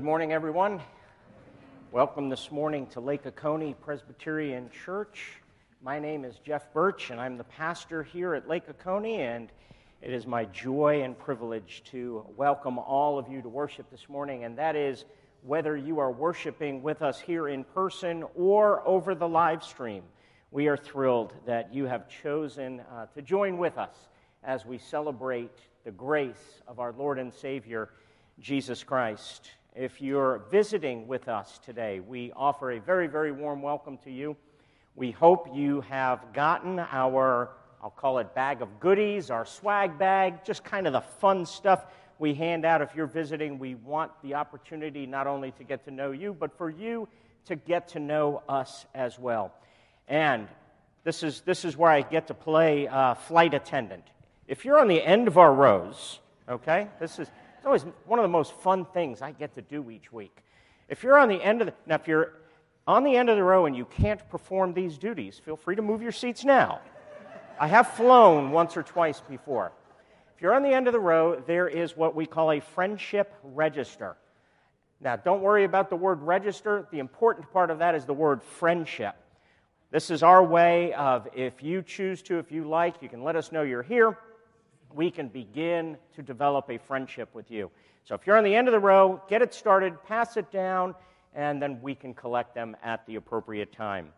[0.00, 0.80] Good morning, everyone.
[1.92, 5.42] Welcome this morning to Lake Oconee Presbyterian Church.
[5.82, 9.52] My name is Jeff Birch, and I'm the pastor here at Lake Oconee, and
[10.00, 14.44] it is my joy and privilege to welcome all of you to worship this morning,
[14.44, 15.04] and that is
[15.42, 20.02] whether you are worshiping with us here in person or over the live stream.
[20.50, 24.08] We are thrilled that you have chosen uh, to join with us
[24.42, 27.90] as we celebrate the grace of our Lord and Savior,
[28.38, 29.50] Jesus Christ.
[29.76, 34.36] If you're visiting with us today, we offer a very, very warm welcome to you.
[34.96, 37.50] We hope you have gotten our,
[37.80, 41.86] I'll call it bag of goodies, our swag bag, just kind of the fun stuff
[42.18, 43.60] we hand out if you're visiting.
[43.60, 47.08] We want the opportunity not only to get to know you, but for you
[47.44, 49.54] to get to know us as well.
[50.08, 50.48] And
[51.04, 54.04] this is, this is where I get to play uh, flight attendant.
[54.48, 56.18] If you're on the end of our rows,
[56.48, 59.90] okay, this is it's always one of the most fun things I get to do
[59.90, 60.34] each week.
[60.88, 62.32] If you're on the end of the, now if you're
[62.86, 65.82] on the end of the row and you can't perform these duties, feel free to
[65.82, 66.80] move your seats now.
[67.60, 69.72] I have flown once or twice before.
[70.34, 73.34] If you're on the end of the row, there is what we call a friendship
[73.42, 74.16] register.
[74.98, 76.88] Now, don't worry about the word register.
[76.90, 79.16] The important part of that is the word friendship.
[79.90, 83.36] This is our way of, if you choose to, if you like, you can let
[83.36, 84.16] us know you're here
[84.94, 87.70] we can begin to develop a friendship with you.
[88.04, 90.94] So if you're on the end of the row, get it started, pass it down,
[91.34, 94.08] and then we can collect them at the appropriate time.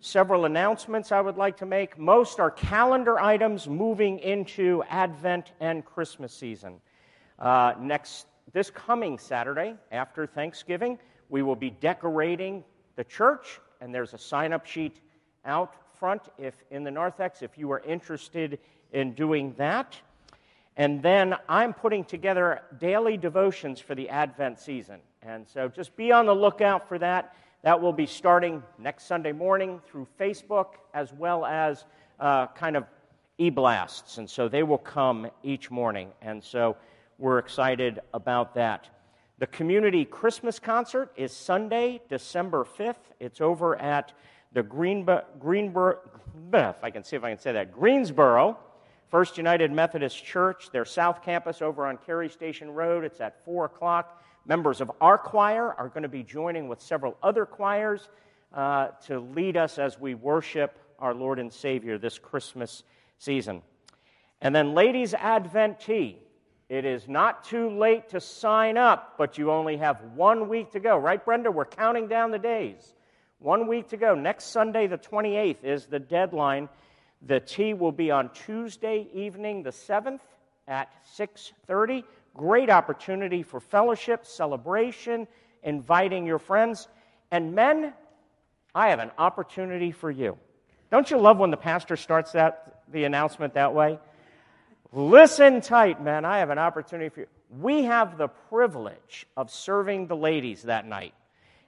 [0.00, 1.98] Several announcements I would like to make.
[1.98, 6.80] Most are calendar items moving into Advent and Christmas season.
[7.38, 12.64] Uh, next, this coming Saturday, after Thanksgiving, we will be decorating
[12.96, 15.00] the church, and there's a sign up sheet
[15.44, 18.58] out front if in the narthex if you are interested
[18.92, 19.96] in doing that.
[20.76, 25.00] And then I'm putting together daily devotions for the Advent season.
[25.22, 27.34] And so just be on the lookout for that.
[27.62, 31.84] That will be starting next Sunday morning through Facebook as well as
[32.18, 32.84] uh, kind of
[33.36, 34.18] e blasts.
[34.18, 36.12] And so they will come each morning.
[36.22, 36.76] And so
[37.18, 38.88] we're excited about that.
[39.38, 43.12] The community Christmas concert is Sunday, December 5th.
[43.18, 44.12] It's over at
[44.52, 45.98] the Greenboro, Greenboro,
[46.52, 48.58] if I can see if I can say that, Greensboro
[49.10, 53.02] First United Methodist Church, their South Campus over on Carey Station Road.
[53.02, 54.22] It's at 4 o'clock.
[54.46, 58.08] Members of our choir are going to be joining with several other choirs
[58.54, 62.84] uh, to lead us as we worship our Lord and Savior this Christmas
[63.18, 63.62] season.
[64.40, 66.18] And then, Ladies Advent Tea.
[66.68, 70.78] It is not too late to sign up, but you only have one week to
[70.78, 70.96] go.
[70.96, 71.50] Right, Brenda?
[71.50, 72.94] We're counting down the days.
[73.40, 74.14] One week to go.
[74.14, 76.68] Next Sunday, the 28th, is the deadline
[77.22, 80.20] the tea will be on Tuesday evening, the 7th
[80.66, 82.04] at 6:30.
[82.34, 85.26] Great opportunity for fellowship, celebration,
[85.62, 86.88] inviting your friends.
[87.30, 87.92] And men,
[88.74, 90.38] I have an opportunity for you.
[90.90, 93.98] Don't you love when the pastor starts that the announcement that way?
[94.92, 96.24] Listen tight, men.
[96.24, 97.26] I have an opportunity for you.
[97.60, 101.14] We have the privilege of serving the ladies that night.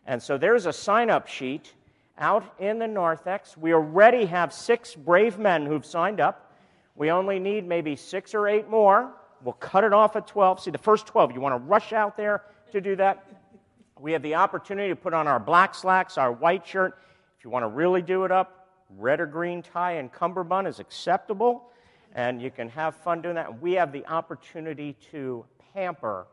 [0.07, 1.75] And so there's a sign up sheet
[2.19, 3.57] out in the narthex.
[3.57, 6.53] We already have six brave men who've signed up.
[6.95, 9.13] We only need maybe six or eight more.
[9.43, 10.61] We'll cut it off at 12.
[10.61, 13.27] See, the first 12, you want to rush out there to do that?
[13.99, 16.99] We have the opportunity to put on our black slacks, our white shirt.
[17.39, 18.69] If you want to really do it up,
[18.99, 21.71] red or green tie and cummerbund is acceptable,
[22.15, 23.61] and you can have fun doing that.
[23.61, 26.27] We have the opportunity to pamper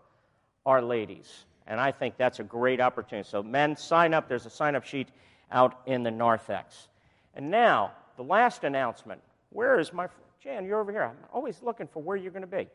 [0.66, 3.28] our ladies, and I think that's a great opportunity.
[3.28, 4.28] So, men, sign up.
[4.28, 5.10] There's a sign up sheet
[5.52, 6.88] out in the narthex.
[7.36, 9.22] And now, the last announcement.
[9.52, 10.08] Where is my
[10.44, 10.66] Jan?
[10.66, 11.04] You're over here.
[11.04, 12.68] I'm always looking for where you're going to be.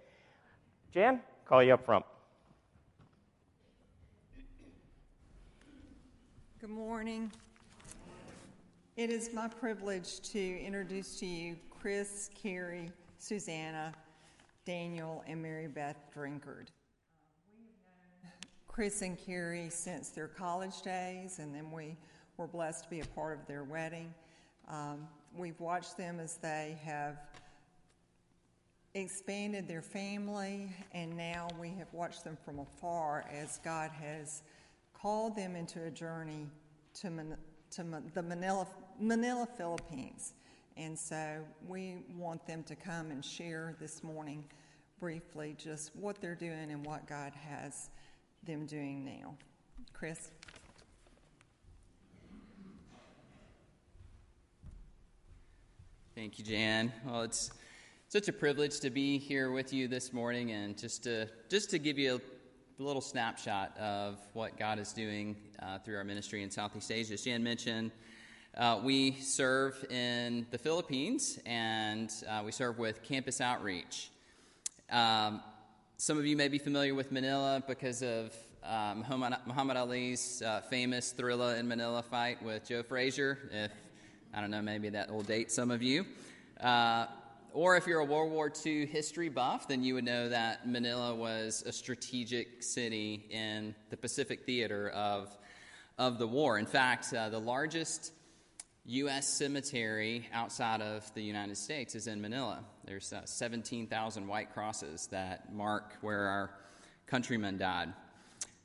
[0.93, 2.05] Jan, call you up front.
[6.61, 7.31] Good morning.
[8.97, 13.93] It is my privilege to introduce to you Chris, Carrie, Susanna,
[14.65, 16.69] Daniel, and Mary Beth Drinkard.
[18.67, 21.97] Chris and Carrie since their college days, and then we
[22.36, 24.12] we're blessed to be a part of their wedding.
[24.69, 27.19] Um, we've watched them as they have
[28.94, 34.42] expanded their family, and now we have watched them from afar as God has
[35.00, 36.46] called them into a journey
[36.94, 37.36] to, Man-
[37.72, 37.84] to
[38.14, 38.66] the Manila,
[38.98, 40.34] Manila, Philippines.
[40.76, 41.38] And so
[41.69, 44.44] we want them to come and share this morning
[44.98, 47.90] briefly just what they're doing and what God has
[48.44, 49.36] them doing now.
[49.92, 50.31] Chris?
[56.25, 56.91] Thank you, Jan.
[57.05, 57.50] Well, it's
[58.09, 61.79] such a privilege to be here with you this morning and just to just to
[61.79, 62.19] give you
[62.81, 67.12] a little snapshot of what God is doing uh, through our ministry in Southeast Asia.
[67.12, 67.91] As Jan mentioned,
[68.56, 74.11] uh, we serve in the Philippines and uh, we serve with Campus Outreach.
[74.91, 75.43] Um,
[75.99, 78.35] some of you may be familiar with Manila because of
[78.65, 83.38] Muhammad, Muhammad, Ali's uh, famous Thrilla in Manila fight with Joe Frazier.
[83.53, 83.70] If
[84.34, 86.04] I don't know, maybe that will date some of you.
[86.60, 87.06] Uh,
[87.52, 91.14] or if you're a World War II history buff, then you would know that Manila
[91.14, 95.28] was a strategic city in the Pacific theater of,
[95.98, 96.58] of the war.
[96.58, 98.12] In fact, uh, the largest
[98.86, 99.28] U.S.
[99.28, 102.64] cemetery outside of the United States is in Manila.
[102.84, 106.50] There's uh, 17,000 white crosses that mark where our
[107.06, 107.92] countrymen died.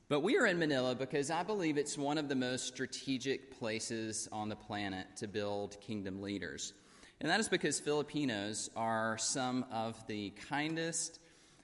[0.10, 4.28] But we are in Manila because I believe it's one of the most strategic places
[4.32, 6.74] on the planet to build kingdom leaders.
[7.22, 11.20] And that is because Filipinos are some of the kindest,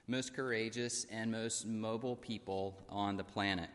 [0.06, 3.68] most courageous, and most mobile people on the planet.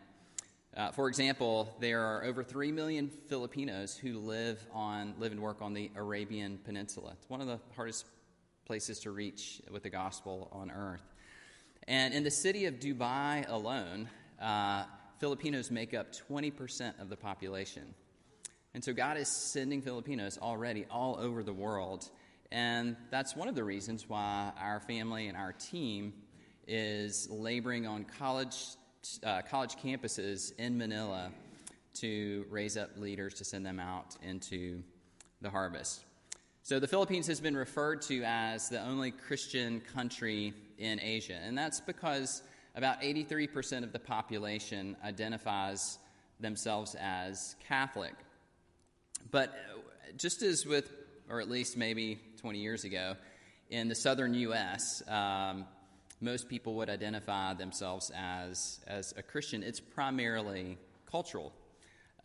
[0.77, 5.62] Uh, for example, there are over 3 million Filipinos who live, on, live and work
[5.62, 7.12] on the Arabian Peninsula.
[7.19, 8.06] It's one of the hardest
[8.63, 11.03] places to reach with the gospel on earth.
[11.89, 14.07] And in the city of Dubai alone,
[14.41, 14.83] uh,
[15.19, 17.93] Filipinos make up 20% of the population.
[18.73, 22.09] And so God is sending Filipinos already all over the world.
[22.51, 26.13] And that's one of the reasons why our family and our team
[26.67, 28.55] is laboring on college,
[29.23, 31.31] uh, college campuses in Manila
[31.95, 34.81] to raise up leaders to send them out into
[35.41, 36.05] the harvest.
[36.63, 41.38] So the Philippines has been referred to as the only Christian country in Asia.
[41.43, 42.43] And that's because
[42.75, 46.00] about 83% of the population identifies
[46.39, 48.13] themselves as Catholic.
[49.29, 50.91] But uh, just as with,
[51.29, 53.15] or at least maybe 20 years ago,
[53.69, 55.65] in the southern U.S., um,
[56.19, 59.63] most people would identify themselves as, as a Christian.
[59.63, 60.77] It's primarily
[61.10, 61.51] cultural.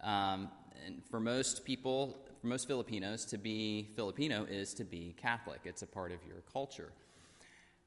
[0.02, 0.48] Um,
[0.84, 5.60] and for most people, for most Filipinos, to be Filipino is to be Catholic.
[5.64, 6.92] It's a part of your culture.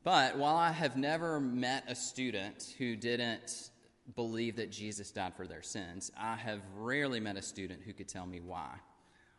[0.04, 3.70] But while I have never met a student who didn't
[4.16, 8.08] believe that Jesus died for their sins, I have rarely met a student who could
[8.08, 8.76] tell me why.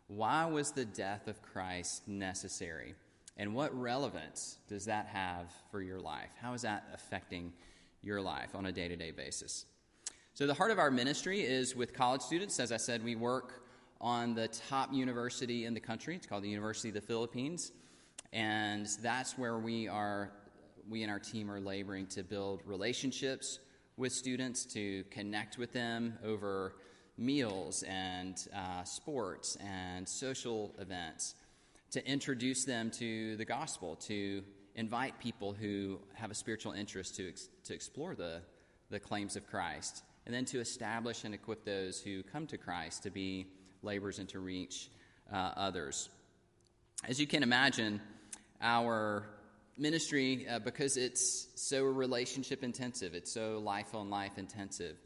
[0.07, 2.95] Why was the death of Christ necessary?
[3.37, 6.31] And what relevance does that have for your life?
[6.41, 7.53] How is that affecting
[8.03, 9.67] your life on a day to day basis?
[10.35, 12.61] So, the heart of our ministry is with college students.
[12.61, 13.65] As I said, we work
[14.01, 16.17] on the top university in the country.
[16.17, 17.73] It's called the University of the Philippines.
[18.33, 20.33] And that's where we are,
[20.91, 23.61] we and our team are laboring to build relationships
[23.97, 26.75] with students, to connect with them over
[27.17, 31.37] meals and uh, sports and social events,
[31.93, 34.43] to introduce them to the gospel, to
[34.75, 38.41] invite people who have a spiritual interest to, ex- to explore the,
[38.91, 43.05] the claims of Christ, and then to establish and equip those who come to Christ
[43.05, 43.47] to be
[43.83, 44.91] laborers and to reach
[45.33, 46.09] uh, others.
[47.09, 48.01] As you can imagine,
[48.61, 49.27] our
[49.79, 54.97] ministry, uh, because it's so relationship intensive, it's so life on life intensive,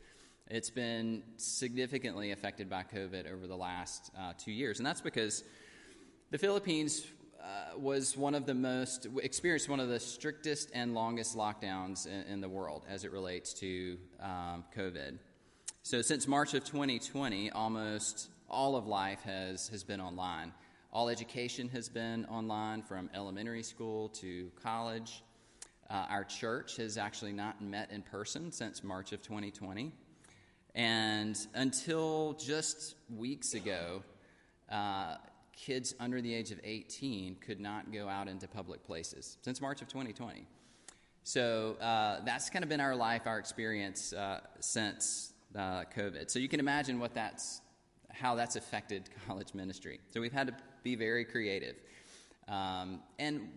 [0.49, 4.79] it's been significantly affected by COVID over the last uh, two years.
[4.79, 5.43] And that's because
[6.31, 7.07] the Philippines
[7.43, 12.33] uh, was one of the most, experienced one of the strictest and longest lockdowns in,
[12.33, 15.19] in the world as it relates to um, COVID.
[15.83, 20.53] So since March of 2020, almost all of life has, has been online.
[20.95, 25.25] All education has been online from elementary school to college.
[25.91, 29.91] Uh, our church has actually not met in person since March of 2020.
[30.77, 34.05] And until just weeks ago,
[34.71, 35.17] uh,
[35.53, 39.83] kids under the age of 18 could not go out into public places since March
[39.83, 40.47] of 2020.
[41.25, 46.31] So uh, that's kind of been our life, our experience uh, since uh, COVID.
[46.31, 47.63] So you can imagine what that's,
[48.15, 50.01] how that's affected college ministry.
[50.13, 51.77] So we've had to be very creative.
[52.49, 53.49] Um, and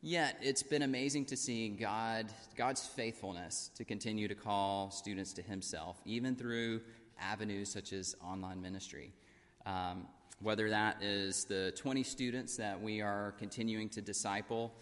[0.00, 5.42] Yet it's been amazing to see God, God's faithfulness to continue to call students to
[5.42, 6.82] Himself, even through
[7.20, 9.12] avenues such as online ministry.
[9.66, 10.06] Um,
[10.40, 14.72] whether that is the 20 students that we are continuing to disciple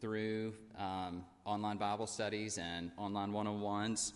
[0.00, 4.14] through um, online Bible studies and online one on ones,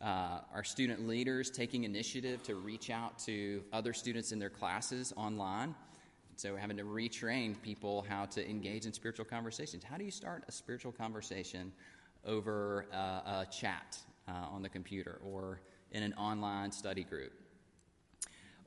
[0.00, 5.12] uh, our student leaders taking initiative to reach out to other students in their classes
[5.16, 5.74] online
[6.36, 9.82] so having to retrain people how to engage in spiritual conversations.
[9.82, 11.72] How do you start a spiritual conversation
[12.26, 13.98] over uh, a chat
[14.28, 15.60] uh, on the computer or
[15.92, 17.32] in an online study group?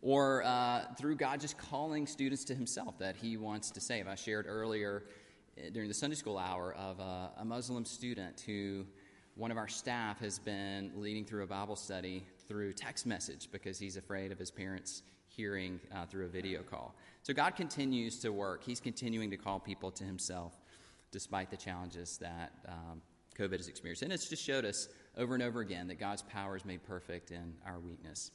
[0.01, 4.07] Or uh, through God just calling students to Himself that He wants to save.
[4.07, 5.03] I shared earlier
[5.55, 8.85] uh, during the Sunday school hour of a, a Muslim student who
[9.39, 13.79] one of our staff has been leading through a Bible study through text message because
[13.79, 16.93] he's afraid of his parents hearing uh, through a video call.
[17.23, 18.65] So God continues to work.
[18.65, 20.57] He's continuing to call people to Himself
[21.11, 23.01] despite the challenges that um,
[23.37, 24.01] COVID has experienced.
[24.01, 27.31] And it's just showed us over and over again that God's power is made perfect
[27.31, 28.31] in our weakness.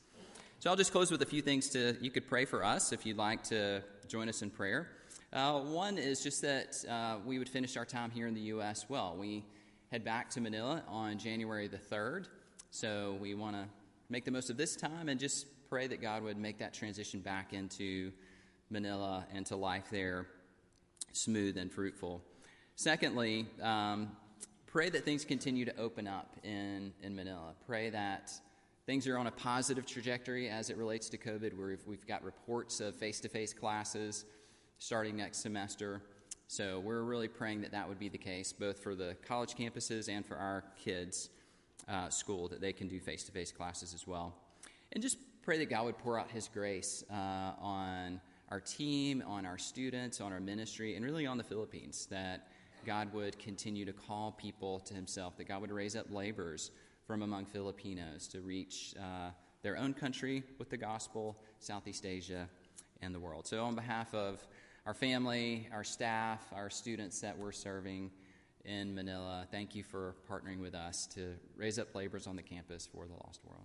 [0.61, 3.05] So I'll just close with a few things to you could pray for us if
[3.05, 4.89] you'd like to join us in prayer.
[5.35, 8.87] Uh, one is just that uh, we would finish our time here in the U.S.
[8.89, 9.17] well.
[9.19, 9.45] We
[9.95, 12.27] head back to Manila on January the 3rd,
[12.73, 13.65] so we want to
[14.09, 17.21] make the most of this time and just pray that God would make that transition
[17.21, 18.11] back into
[18.71, 20.27] Manila and to life there
[21.13, 22.21] smooth and fruitful.
[22.75, 24.11] Secondly, um,
[24.67, 27.55] pray that things continue to open up in, in Manila.
[27.65, 28.33] Pray that
[28.87, 32.81] things are on a positive trajectory as it relates to COVID, we've, we've got reports
[32.81, 34.25] of face to face classes
[34.79, 36.03] starting next semester.
[36.55, 40.09] So we're really praying that that would be the case, both for the college campuses
[40.09, 41.31] and for our kids'
[41.89, 44.37] uh, school, that they can do face to face classes as well.
[44.93, 48.21] And just pray that God would pour out His grace uh, on
[48.51, 52.47] our team, on our students, on our ministry, and really on the Philippines, that
[52.87, 56.71] God would continue to call people to Himself, that God would raise up laborers
[57.05, 59.31] from among Filipinos to reach uh,
[59.63, 62.49] their own country with the gospel, Southeast Asia,
[63.03, 63.45] and the world.
[63.45, 64.47] So, on behalf of
[64.87, 68.11] our family, our staff, our students that we're serving
[68.67, 72.87] in Manila, thank you for partnering with us to raise up laborers on the campus
[72.93, 73.65] for the lost world.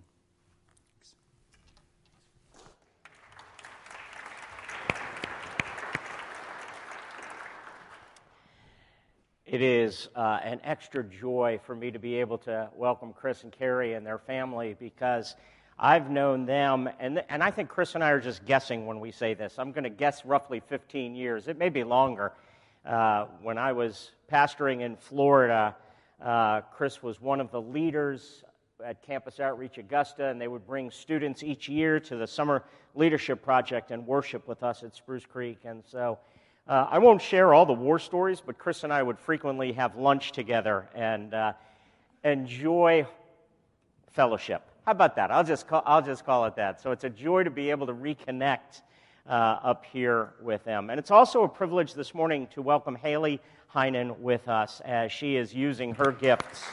[9.45, 13.51] It is uh, an extra joy for me to be able to welcome Chris and
[13.51, 15.35] Carrie and their family because
[15.81, 19.11] I've known them, and, and I think Chris and I are just guessing when we
[19.11, 19.57] say this.
[19.57, 21.47] I'm going to guess roughly 15 years.
[21.47, 22.33] It may be longer.
[22.85, 25.73] Uh, when I was pastoring in Florida,
[26.21, 28.43] uh, Chris was one of the leaders
[28.83, 33.41] at Campus Outreach Augusta, and they would bring students each year to the Summer Leadership
[33.41, 35.59] Project and worship with us at Spruce Creek.
[35.63, 36.19] And so
[36.67, 39.95] uh, I won't share all the war stories, but Chris and I would frequently have
[39.95, 41.53] lunch together and uh,
[42.25, 43.07] enjoy
[44.11, 44.68] fellowship.
[44.89, 45.29] How about that?
[45.29, 46.81] I'll just, call, I'll just call it that.
[46.81, 48.81] So it's a joy to be able to reconnect
[49.27, 50.89] uh, up here with them.
[50.89, 53.39] And it's also a privilege this morning to welcome Haley
[53.71, 56.63] Heinen with us as she is using her gifts.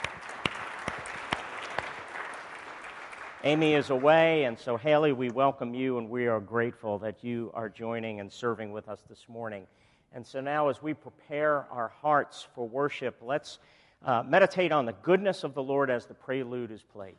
[3.44, 7.50] Amy is away, and so Haley, we welcome you, and we are grateful that you
[7.52, 9.66] are joining and serving with us this morning.
[10.14, 13.58] And so now, as we prepare our hearts for worship, let's
[14.06, 17.16] uh, meditate on the goodness of the Lord as the prelude is played.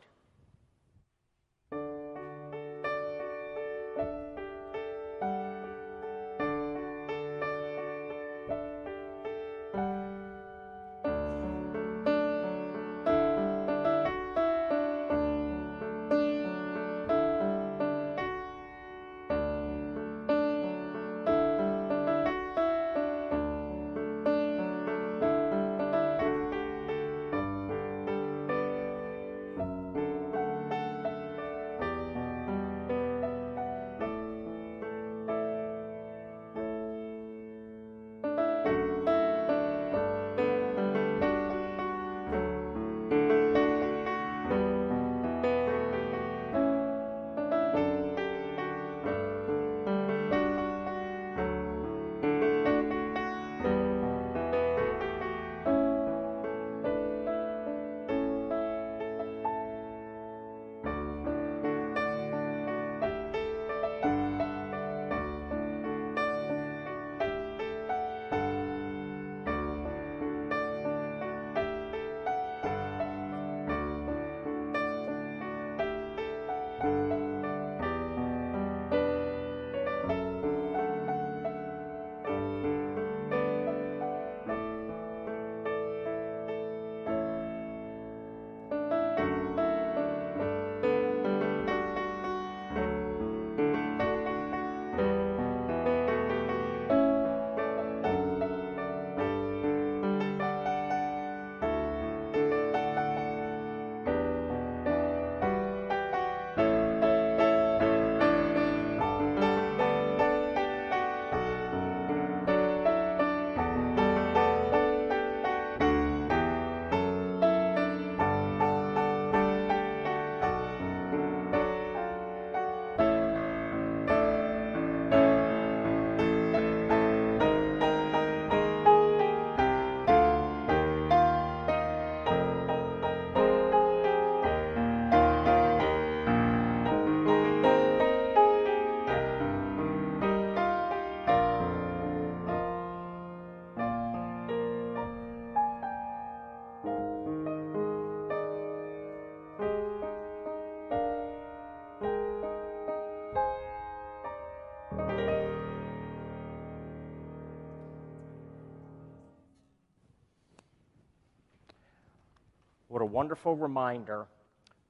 [163.07, 164.27] Wonderful reminder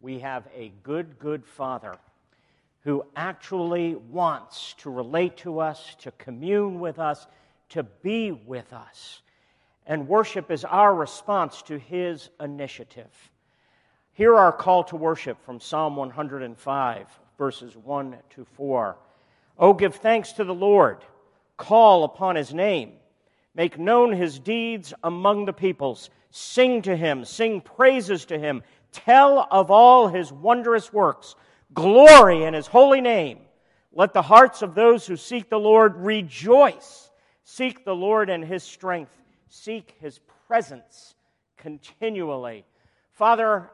[0.02, 1.96] we have a good, good Father
[2.82, 7.28] who actually wants to relate to us, to commune with us,
[7.70, 9.22] to be with us.
[9.86, 13.12] And worship is our response to his initiative.
[14.14, 18.98] Hear our call to worship from Psalm 105, verses 1 to 4.
[19.60, 21.00] Oh, give thanks to the Lord,
[21.58, 22.94] call upon his name,
[23.58, 29.48] make known his deeds among the peoples, sing to him, sing praises to him, tell
[29.50, 31.36] of all his wondrous works,
[31.74, 33.40] glory in his holy name.
[33.92, 37.10] Let the hearts of those who seek the Lord rejoice.
[37.44, 39.18] Seek the Lord and his strength,
[39.50, 41.16] seek his presence
[41.58, 42.64] continually.
[43.14, 43.72] Father,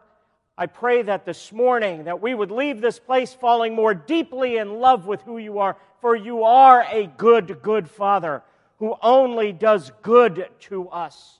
[0.57, 4.79] I pray that this morning that we would leave this place falling more deeply in
[4.79, 8.43] love with who you are, for you are a good, good Father
[8.83, 11.39] who only does good to us.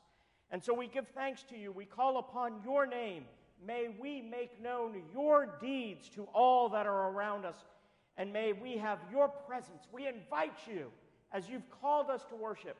[0.49, 1.73] And so we give thanks to you.
[1.73, 3.25] We call upon your name.
[3.67, 7.57] May we make known your deeds to all that are around us.
[8.15, 9.83] And may we have your presence.
[9.91, 10.89] We invite you,
[11.33, 12.77] as you've called us to worship,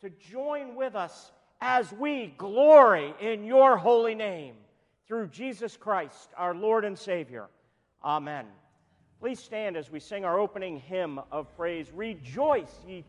[0.00, 4.56] to join with us as we glory in your holy name
[5.06, 7.46] through Jesus Christ, our Lord and Savior.
[8.02, 8.46] Amen.
[9.20, 13.04] Please stand as we sing our opening hymn of praise Rejoice, ye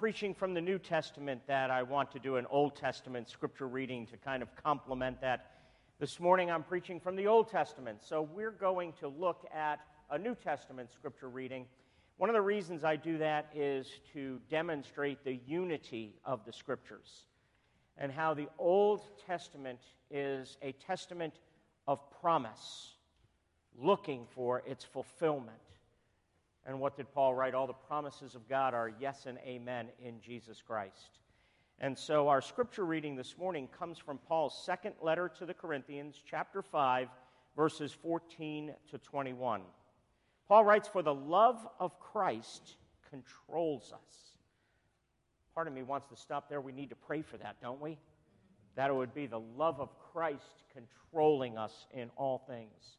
[0.00, 4.06] preaching from the New Testament that I want to do an Old Testament scripture reading
[4.06, 5.50] to kind of complement that.
[5.98, 10.16] This morning I'm preaching from the Old Testament, so we're going to look at a
[10.16, 11.66] New Testament scripture reading.
[12.16, 17.26] One of the reasons I do that is to demonstrate the unity of the scriptures
[17.98, 21.34] and how the Old Testament is a testament
[21.86, 22.94] of promise,
[23.78, 25.58] looking for its fulfillment.
[26.66, 27.54] And what did Paul write?
[27.54, 31.18] All the promises of God are yes and amen in Jesus Christ.
[31.78, 36.22] And so our scripture reading this morning comes from Paul's second letter to the Corinthians,
[36.28, 37.08] chapter 5,
[37.56, 39.62] verses 14 to 21.
[40.46, 42.76] Paul writes, For the love of Christ
[43.08, 44.34] controls us.
[45.54, 46.60] part of me wants to stop there.
[46.60, 47.98] We need to pray for that, don't we?
[48.76, 52.98] That it would be the love of Christ controlling us in all things.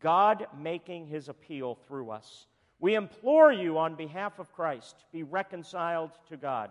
[0.00, 2.46] God making his appeal through us.
[2.78, 6.70] We implore you on behalf of Christ, be reconciled to God.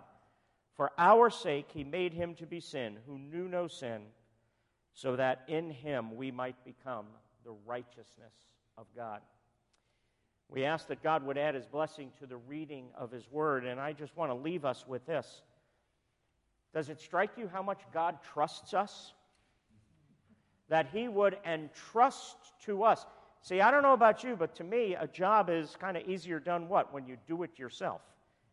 [0.75, 4.01] For our sake, he made him to be sin who knew no sin,
[4.93, 7.05] so that in him we might become
[7.43, 8.33] the righteousness
[8.77, 9.21] of God.
[10.49, 13.79] We ask that God would add his blessing to the reading of his word, and
[13.79, 15.41] I just want to leave us with this.
[16.73, 19.13] Does it strike you how much God trusts us?
[20.69, 23.05] That he would entrust to us.
[23.41, 26.39] See, I don't know about you, but to me, a job is kind of easier
[26.39, 26.91] done what?
[26.93, 28.01] When you do it yourself.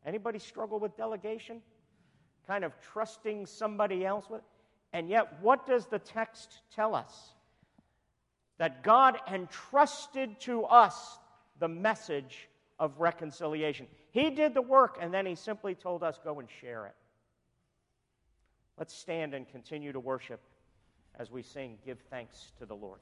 [0.05, 1.63] Anybody struggle with delegation?
[2.47, 4.43] Kind of trusting somebody else with?
[4.93, 7.31] And yet, what does the text tell us?
[8.59, 11.19] That God entrusted to us
[11.59, 12.49] the message
[12.79, 13.87] of reconciliation.
[14.11, 16.95] He did the work, and then He simply told us, go and share it.
[18.77, 20.41] Let's stand and continue to worship
[21.23, 22.99] as we sing, Give Thanks to the Lord.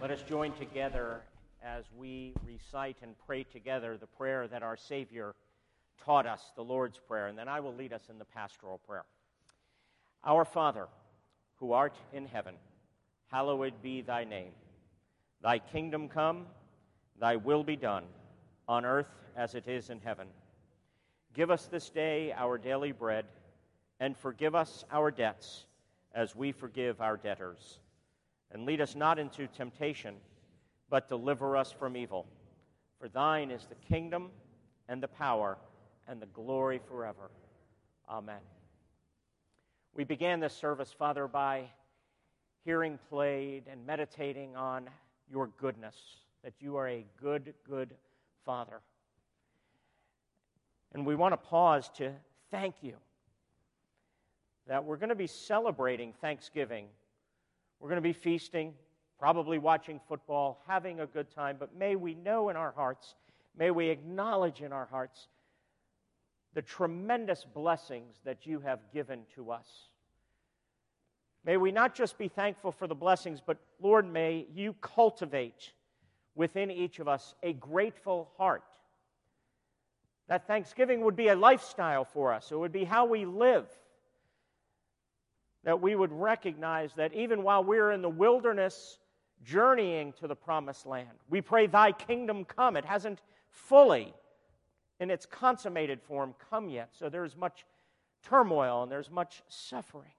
[0.00, 1.20] Let us join together
[1.62, 5.34] as we recite and pray together the prayer that our Savior
[6.02, 9.04] taught us, the Lord's Prayer, and then I will lead us in the pastoral prayer.
[10.24, 10.86] Our Father,
[11.56, 12.54] who art in heaven,
[13.30, 14.52] hallowed be thy name.
[15.42, 16.46] Thy kingdom come,
[17.20, 18.04] thy will be done,
[18.66, 20.28] on earth as it is in heaven.
[21.34, 23.26] Give us this day our daily bread,
[24.00, 25.66] and forgive us our debts
[26.14, 27.80] as we forgive our debtors
[28.52, 30.14] and lead us not into temptation,
[30.88, 32.26] but deliver us from evil.
[32.98, 34.30] For thine is the kingdom
[34.88, 35.56] and the power
[36.08, 37.30] and the glory forever.
[38.08, 38.40] Amen.
[39.94, 41.70] We began this service, Father, by
[42.64, 44.88] hearing played and meditating on
[45.30, 45.96] your goodness,
[46.44, 47.94] that you are a good, good
[48.44, 48.80] Father.
[50.92, 52.12] And we want to pause to
[52.50, 52.94] thank you
[54.66, 56.86] that we're going to be celebrating Thanksgiving
[57.80, 58.74] we're going to be feasting,
[59.18, 63.14] probably watching football, having a good time, but may we know in our hearts,
[63.56, 65.28] may we acknowledge in our hearts
[66.54, 69.66] the tremendous blessings that you have given to us.
[71.44, 75.72] May we not just be thankful for the blessings, but Lord, may you cultivate
[76.34, 78.62] within each of us a grateful heart.
[80.28, 83.66] That thanksgiving would be a lifestyle for us, it would be how we live.
[85.64, 88.98] That we would recognize that even while we're in the wilderness
[89.42, 92.76] journeying to the promised land, we pray, Thy kingdom come.
[92.76, 93.20] It hasn't
[93.50, 94.14] fully,
[95.00, 96.90] in its consummated form, come yet.
[96.92, 97.64] So there's much
[98.22, 100.12] turmoil and there's much suffering.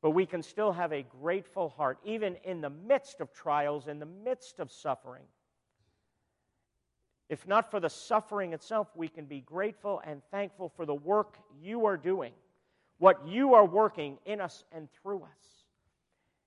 [0.00, 4.00] But we can still have a grateful heart, even in the midst of trials, in
[4.00, 5.22] the midst of suffering.
[7.28, 11.38] If not for the suffering itself, we can be grateful and thankful for the work
[11.60, 12.32] you are doing,
[12.98, 15.64] what you are working in us and through us.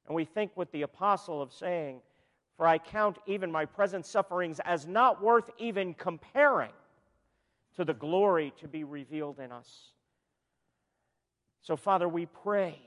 [0.07, 1.99] And we think with the apostle of saying,
[2.57, 6.71] For I count even my present sufferings as not worth even comparing
[7.75, 9.91] to the glory to be revealed in us.
[11.61, 12.79] So, Father, we pray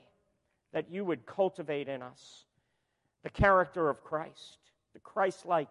[0.71, 2.45] that you would cultivate in us
[3.23, 4.57] the character of Christ,
[4.93, 5.67] the Christ like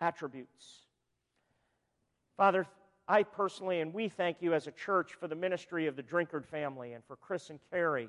[0.00, 0.80] attributes.
[2.36, 2.66] Father,
[3.10, 6.46] I personally, and we thank you as a church for the ministry of the Drinkard
[6.46, 8.08] family and for Chris and Carrie.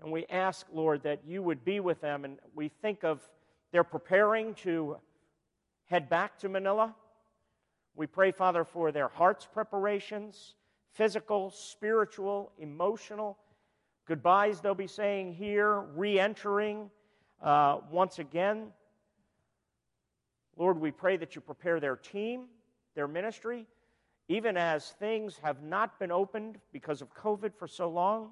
[0.00, 2.24] And we ask, Lord, that you would be with them.
[2.24, 3.20] And we think of
[3.70, 4.96] they're preparing to
[5.84, 6.94] head back to Manila.
[7.94, 10.54] We pray, Father, for their hearts' preparations
[10.94, 13.36] physical, spiritual, emotional
[14.06, 16.88] goodbyes they'll be saying here, re entering
[17.42, 18.68] uh, once again.
[20.56, 22.44] Lord, we pray that you prepare their team,
[22.94, 23.66] their ministry,
[24.28, 28.30] even as things have not been opened because of COVID for so long.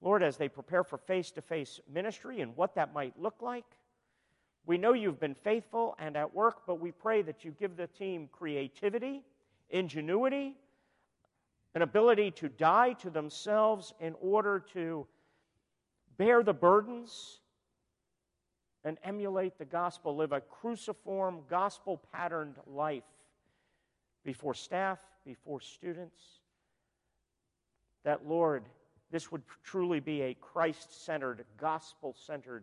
[0.00, 3.64] Lord, as they prepare for face to face ministry and what that might look like.
[4.66, 7.86] We know you've been faithful and at work, but we pray that you give the
[7.86, 9.22] team creativity,
[9.70, 10.54] ingenuity,
[11.74, 15.06] an ability to die to themselves in order to
[16.16, 17.40] bear the burdens
[18.86, 23.02] and emulate the gospel, live a cruciform, gospel patterned life
[24.24, 26.22] before staff, before students.
[28.04, 28.62] That, Lord,
[29.10, 32.62] this would truly be a Christ centered, gospel centered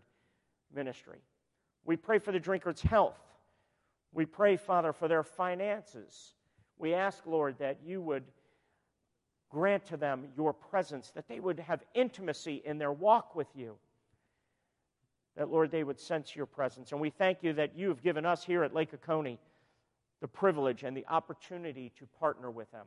[0.74, 1.20] ministry.
[1.84, 3.20] We pray for the Drinkards' health.
[4.14, 6.36] We pray, Father, for their finances.
[6.78, 8.24] We ask, Lord, that you would
[9.50, 13.76] grant to them your presence, that they would have intimacy in their walk with you.
[15.36, 16.92] That, Lord, they would sense your presence.
[16.92, 19.40] And we thank you that you have given us here at Lake Oconee
[20.24, 22.86] the privilege and the opportunity to partner with them.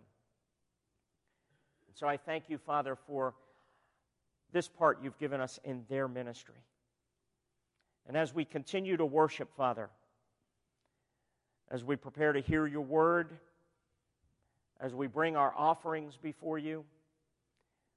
[1.87, 3.35] And so I thank you, Father, for
[4.53, 6.65] this part you've given us in their ministry.
[8.09, 9.91] And as we continue to worship, Father,
[11.71, 13.37] as we prepare to hear your word,
[14.81, 16.87] as we bring our offerings before you,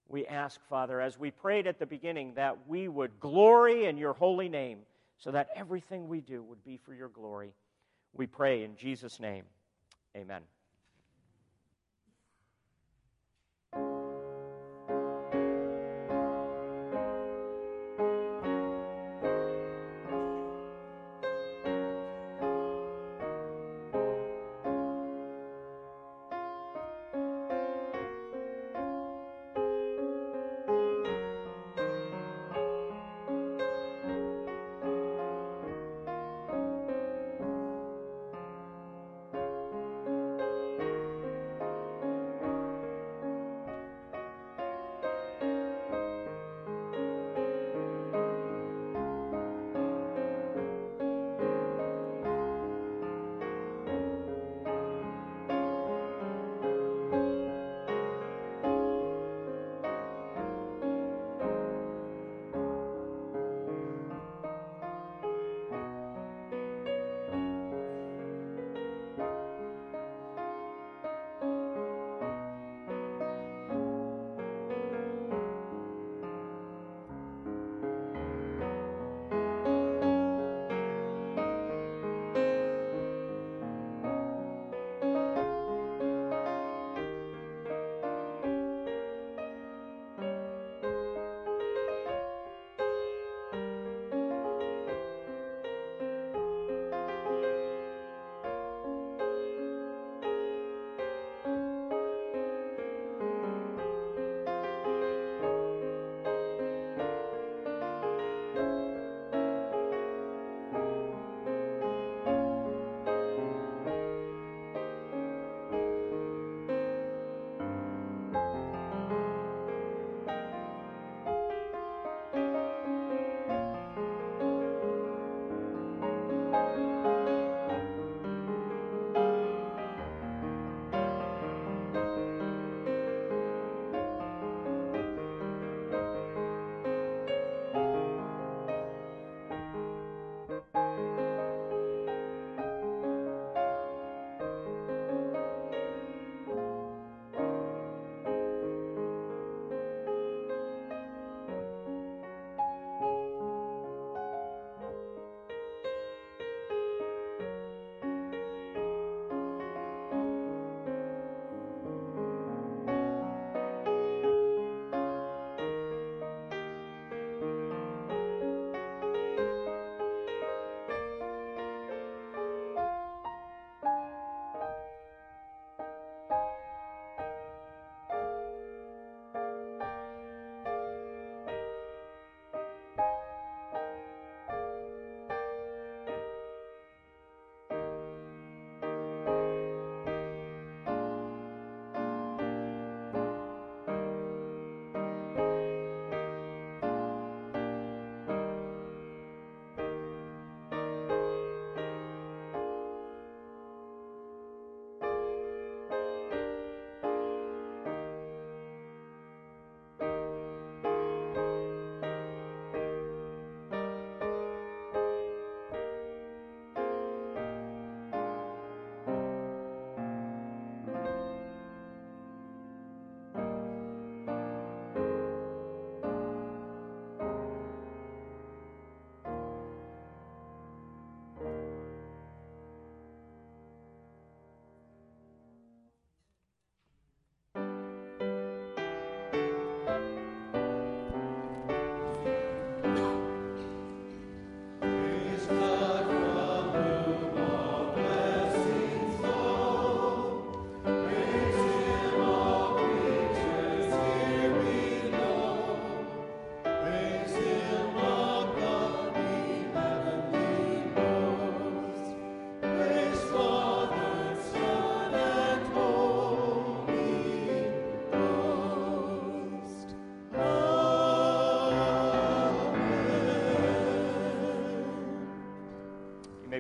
[0.10, 4.14] we ask, Father, as we prayed at the beginning, that we would glory in your
[4.14, 4.80] holy name
[5.18, 7.54] so that everything we do would be for your glory.
[8.14, 9.44] We pray in Jesus' name.
[10.18, 10.42] Amen.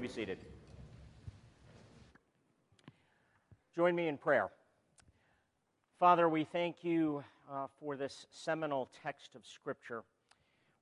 [0.10, 0.38] Be seated.
[3.76, 4.49] Join me in prayer.
[5.99, 10.03] Father, we thank you uh, for this seminal text of Scripture,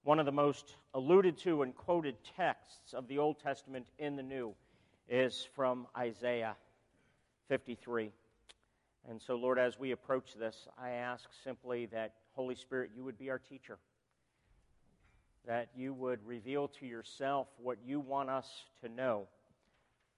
[0.04, 4.24] one of the most alluded to and quoted texts of the Old Testament in the
[4.24, 4.54] New
[5.10, 6.56] is from Isaiah
[7.50, 8.12] 53.
[9.10, 13.18] And so, Lord, as we approach this, I ask simply that, Holy Spirit, you would
[13.18, 13.78] be our teacher,
[15.48, 19.28] that you would reveal to yourself what you want us to know,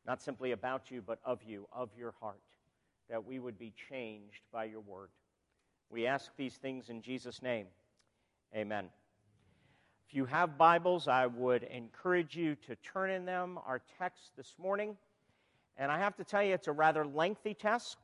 [0.05, 2.41] not simply about you, but of you, of your heart,
[3.09, 5.09] that we would be changed by your word.
[5.91, 7.67] We ask these things in Jesus' name.
[8.55, 8.89] Amen.
[10.07, 13.59] If you have Bibles, I would encourage you to turn in them.
[13.67, 14.97] Our text this morning,
[15.77, 17.97] and I have to tell you, it's a rather lengthy text.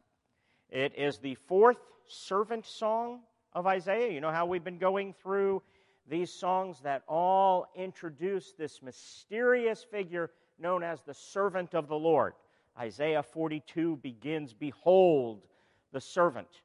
[0.69, 3.21] It is the fourth servant song
[3.53, 4.11] of Isaiah.
[4.11, 5.63] You know how we've been going through
[6.07, 12.33] these songs that all introduce this mysterious figure known as the servant of the Lord.
[12.77, 15.47] Isaiah 42 begins, Behold
[15.91, 16.61] the servant.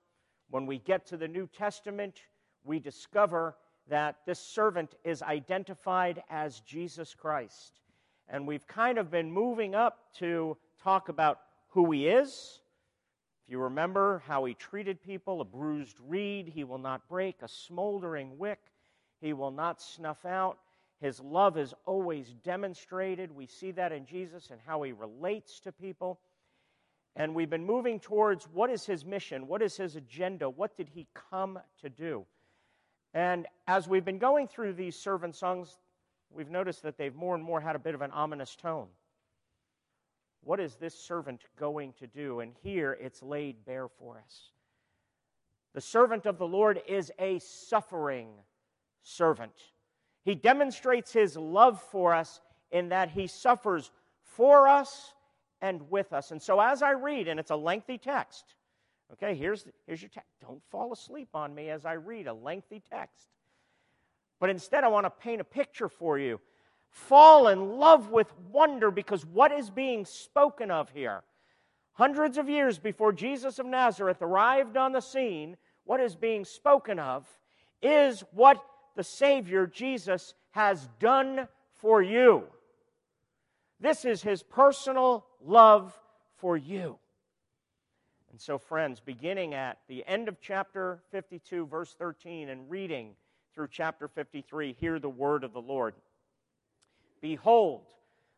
[0.51, 2.21] When we get to the New Testament,
[2.65, 3.57] we discover
[3.89, 7.81] that this servant is identified as Jesus Christ.
[8.29, 12.61] And we've kind of been moving up to talk about who he is.
[13.45, 17.49] If you remember how he treated people, a bruised reed he will not break, a
[17.49, 18.61] smoldering wick
[19.21, 20.59] he will not snuff out.
[21.01, 23.35] His love is always demonstrated.
[23.35, 26.21] We see that in Jesus and how he relates to people.
[27.17, 29.47] And we've been moving towards what is his mission?
[29.47, 30.49] What is his agenda?
[30.49, 32.25] What did he come to do?
[33.15, 35.79] And as we've been going through these servant songs,
[36.31, 38.87] we've noticed that they've more and more had a bit of an ominous tone.
[40.43, 42.41] What is this servant going to do?
[42.41, 44.51] And here it's laid bare for us.
[45.73, 48.29] The servant of the Lord is a suffering
[49.03, 49.53] servant.
[50.25, 52.41] He demonstrates his love for us
[52.71, 53.91] in that he suffers
[54.23, 55.15] for us
[55.61, 56.31] and with us.
[56.31, 58.55] And so, as I read, and it's a lengthy text,
[59.13, 60.31] okay, here's, here's your text.
[60.41, 63.29] Don't fall asleep on me as I read a lengthy text.
[64.39, 66.41] But instead, I want to paint a picture for you.
[66.91, 71.23] Fall in love with wonder because what is being spoken of here?
[71.93, 76.99] Hundreds of years before Jesus of Nazareth arrived on the scene, what is being spoken
[76.99, 77.27] of
[77.83, 78.65] is what
[79.01, 82.43] the Savior, Jesus, has done for you.
[83.81, 85.99] This is his personal love
[86.37, 86.99] for you.
[88.31, 93.15] And so, friends, beginning at the end of chapter 52, verse 13, and reading
[93.55, 95.95] through chapter 53, hear the word of the Lord.
[97.23, 97.87] Behold,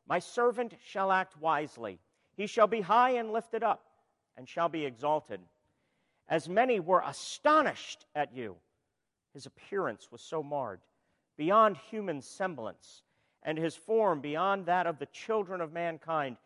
[0.09, 1.99] my servant shall act wisely.
[2.37, 3.83] He shall be high and lifted up,
[4.37, 5.41] and shall be exalted.
[6.29, 8.55] As many were astonished at you,
[9.33, 10.81] his appearance was so marred,
[11.37, 13.03] beyond human semblance,
[13.43, 16.37] and his form beyond that of the children of mankind,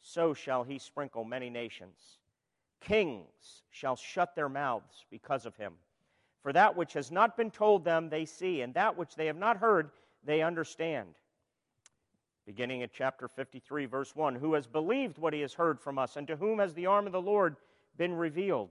[0.00, 2.18] so shall he sprinkle many nations.
[2.80, 5.74] Kings shall shut their mouths because of him.
[6.42, 9.36] For that which has not been told them, they see, and that which they have
[9.36, 9.90] not heard,
[10.24, 11.14] they understand.
[12.46, 16.16] Beginning at chapter 53, verse 1 Who has believed what he has heard from us,
[16.16, 17.56] and to whom has the arm of the Lord
[17.96, 18.70] been revealed?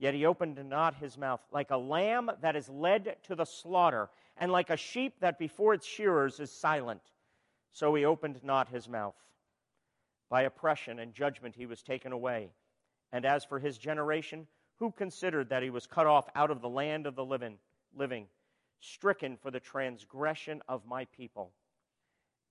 [0.00, 4.08] Yet he opened not his mouth, like a lamb that is led to the slaughter,
[4.38, 7.02] and like a sheep that before its shearers is silent.
[7.72, 9.14] So he opened not his mouth.
[10.30, 12.48] By oppression and judgment he was taken away.
[13.12, 14.46] And as for his generation,
[14.78, 17.24] who considered that he was cut off out of the land of the
[17.94, 18.26] living,
[18.80, 21.52] stricken for the transgression of my people?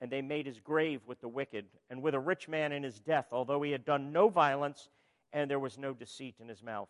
[0.02, 3.00] And they made his grave with the wicked, and with a rich man in his
[3.00, 4.88] death, although he had done no violence,
[5.34, 6.90] and there was no deceit in his mouth.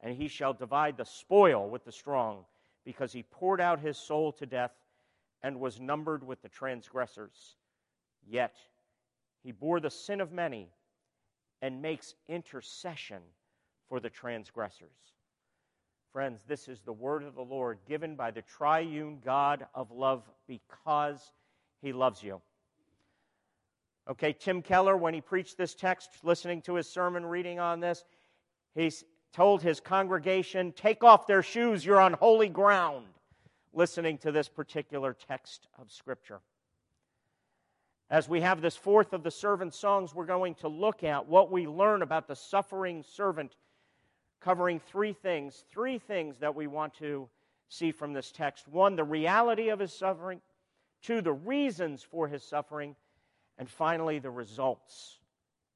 [0.00, 2.44] and he shall divide the spoil with the strong,
[2.84, 4.72] because he poured out his soul to death
[5.42, 7.56] and was numbered with the transgressors.
[8.28, 8.56] Yet
[9.42, 10.68] he bore the sin of many
[11.62, 13.22] and makes intercession
[13.88, 15.14] for the transgressors.
[16.12, 20.22] Friends, this is the word of the Lord given by the triune God of love
[20.46, 21.32] because
[21.82, 22.40] he loves you.
[24.08, 28.04] Okay, Tim Keller, when he preached this text, listening to his sermon, reading on this,
[28.74, 28.90] he
[29.36, 33.04] told his congregation, Take off their shoes, you're on holy ground,
[33.74, 36.40] listening to this particular text of Scripture.
[38.08, 41.52] As we have this fourth of the servant songs, we're going to look at what
[41.52, 43.56] we learn about the suffering servant,
[44.40, 45.64] covering three things.
[45.70, 47.28] Three things that we want to
[47.68, 50.40] see from this text one, the reality of his suffering,
[51.02, 52.96] two, the reasons for his suffering,
[53.58, 55.18] and finally, the results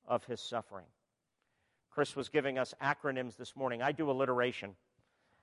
[0.07, 0.87] of his suffering.
[1.91, 3.83] Chris was giving us acronyms this morning.
[3.83, 4.75] I do alliteration.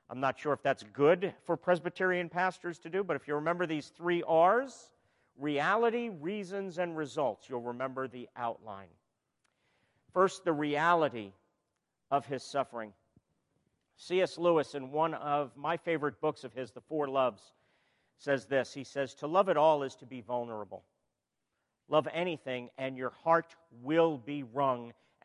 [0.09, 3.65] I'm not sure if that's good for Presbyterian pastors to do, but if you remember
[3.65, 4.91] these three R's,
[5.37, 7.49] reality, reasons, and results.
[7.49, 8.87] You'll remember the outline.
[10.13, 11.33] First, the reality
[12.09, 12.93] of his suffering.
[13.97, 14.37] C.S.
[14.37, 17.41] Lewis, in one of my favorite books of his, The Four Loves,
[18.17, 20.83] says this He says, To love at all is to be vulnerable.
[21.89, 24.93] Love anything, and your heart will be wrung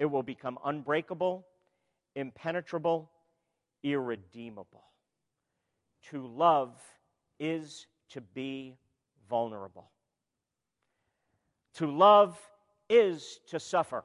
[0.00, 1.46] it will become unbreakable,
[2.16, 3.10] impenetrable,
[3.84, 4.82] irredeemable.
[6.10, 6.74] To love
[7.38, 8.78] is to be
[9.28, 9.90] vulnerable.
[11.74, 12.36] To love
[12.88, 14.04] is to suffer.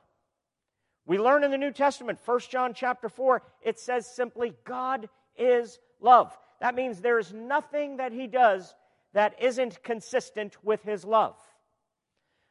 [1.06, 5.80] We learn in the New Testament, 1 John chapter 4, it says simply, God is
[6.02, 6.38] love.
[6.60, 8.76] That means there is nothing that he does
[9.14, 11.38] that isn't consistent with his love.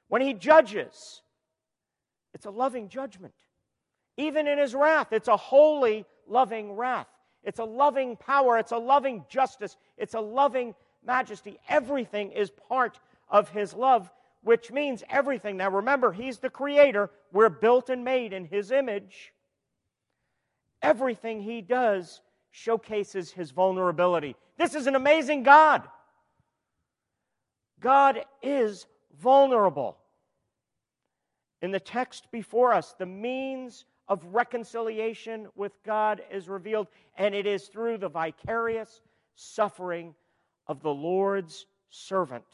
[0.09, 1.21] When he judges,
[2.35, 3.33] it's a loving judgment.
[4.17, 7.07] Even in his wrath, it's a holy, loving wrath.
[7.43, 8.59] It's a loving power.
[8.59, 9.77] It's a loving justice.
[9.97, 10.75] It's a loving
[11.05, 11.59] majesty.
[11.69, 14.11] Everything is part of his love,
[14.43, 15.57] which means everything.
[15.57, 17.11] Now remember, he's the creator.
[17.33, 19.33] We're built and made in his image.
[20.83, 22.21] Everything he does
[22.51, 24.37] showcases his vulnerability.
[24.59, 25.83] This is an amazing God.
[27.81, 28.87] God is
[29.21, 29.99] vulnerable.
[31.65, 37.47] In the text before us, the means of reconciliation with God is revealed, and it
[37.47, 39.01] is through the vicarious
[39.35, 40.15] suffering
[40.67, 42.45] of the Lord's servant.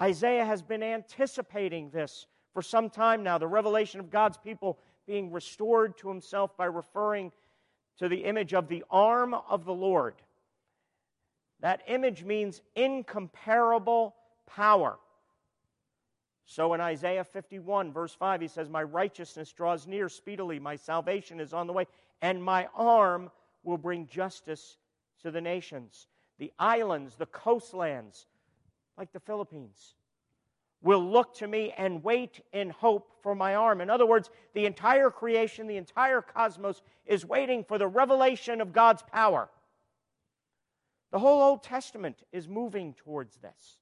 [0.00, 5.30] Isaiah has been anticipating this for some time now the revelation of God's people being
[5.30, 7.30] restored to himself by referring
[7.98, 10.14] to the image of the arm of the Lord.
[11.60, 14.14] That image means incomparable
[14.46, 14.98] power.
[16.46, 21.40] So in Isaiah 51, verse 5, he says, My righteousness draws near speedily, my salvation
[21.40, 21.86] is on the way,
[22.20, 23.30] and my arm
[23.62, 24.76] will bring justice
[25.22, 28.26] to the nations the islands, the coastlands,
[28.98, 29.94] like the Philippines,
[30.82, 33.80] will look to me and wait in hope for my arm.
[33.80, 38.72] In other words, the entire creation, the entire cosmos is waiting for the revelation of
[38.72, 39.48] God's power.
[41.12, 43.78] The whole Old Testament is moving towards this.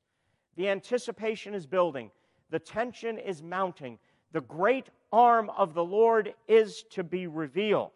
[0.57, 2.11] The anticipation is building,
[2.53, 3.98] the tension is mounting.
[4.32, 7.90] The great arm of the Lord is to be revealed.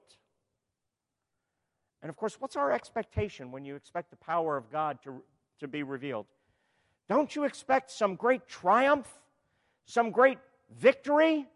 [2.03, 5.23] And of course, what's our expectation when you expect the power of God to,
[5.61, 6.27] to be revealed?
[7.09, 9.07] Don't you expect some great triumph?
[9.85, 10.39] Some great
[10.79, 11.47] victory?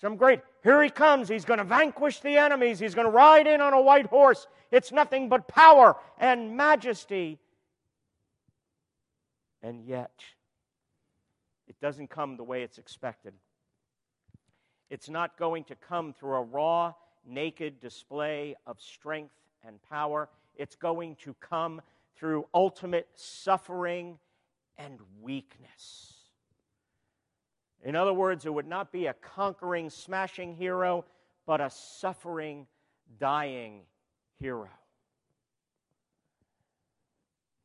[0.00, 3.46] Some great, here he comes, he's going to vanquish the enemies, he's going to ride
[3.46, 4.48] in on a white horse.
[4.72, 7.38] It's nothing but power and majesty.
[9.62, 10.10] And yet,
[11.82, 13.34] doesn't come the way it's expected.
[14.88, 16.94] It's not going to come through a raw,
[17.26, 19.34] naked display of strength
[19.66, 20.28] and power.
[20.54, 21.82] It's going to come
[22.16, 24.18] through ultimate suffering
[24.78, 26.14] and weakness.
[27.84, 31.04] In other words, it would not be a conquering, smashing hero,
[31.46, 32.66] but a suffering,
[33.18, 33.80] dying
[34.38, 34.68] hero.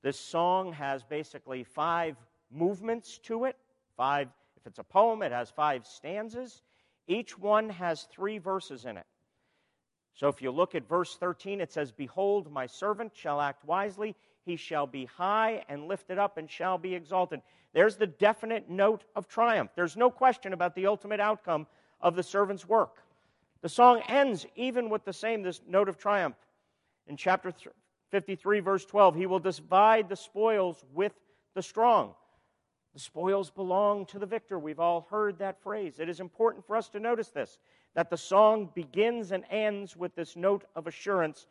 [0.01, 2.15] This song has basically five
[2.49, 3.57] movements to it.
[3.97, 6.61] Five, if it's a poem, it has five stanzas.
[7.07, 9.05] Each one has three verses in it.
[10.13, 14.15] So if you look at verse 13, it says, Behold, my servant shall act wisely.
[14.45, 17.41] He shall be high and lifted up and shall be exalted.
[17.73, 19.71] There's the definite note of triumph.
[19.75, 21.67] There's no question about the ultimate outcome
[22.01, 23.03] of the servant's work.
[23.61, 26.35] The song ends even with the same this note of triumph.
[27.07, 27.53] In chapter
[28.11, 31.13] 53, verse 12, he will divide the spoils with
[31.53, 32.13] the strong.
[32.97, 34.57] The spoils belong to the victor.
[34.57, 35.99] We've all heard that phrase.
[35.99, 37.59] It is important for us to notice this
[37.93, 41.45] that the song begins and ends with this note of assurance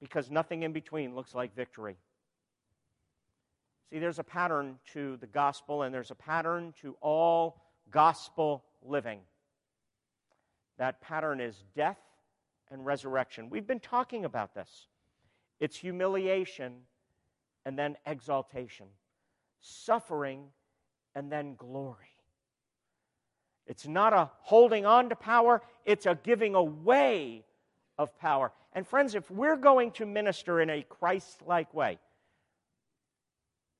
[0.00, 1.98] because nothing in between looks like victory.
[3.90, 7.60] See, there's a pattern to the gospel, and there's a pattern to all
[7.90, 9.20] gospel living.
[10.78, 12.00] That pattern is death
[12.70, 13.50] and resurrection.
[13.50, 14.86] We've been talking about this.
[15.60, 16.76] It's humiliation
[17.66, 18.86] and then exaltation,
[19.60, 20.46] suffering
[21.14, 21.96] and then glory.
[23.66, 27.44] It's not a holding on to power, it's a giving away
[27.98, 28.50] of power.
[28.72, 31.98] And friends, if we're going to minister in a Christ like way,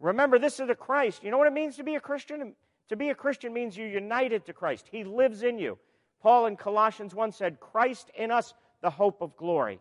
[0.01, 1.25] remember this is the Christ.
[1.25, 2.55] You know what it means to be a Christian?
[2.89, 5.79] To be a Christian means you're united to Christ, He lives in you.
[6.21, 9.81] Paul in Colossians 1 said, Christ in us, the hope of glory.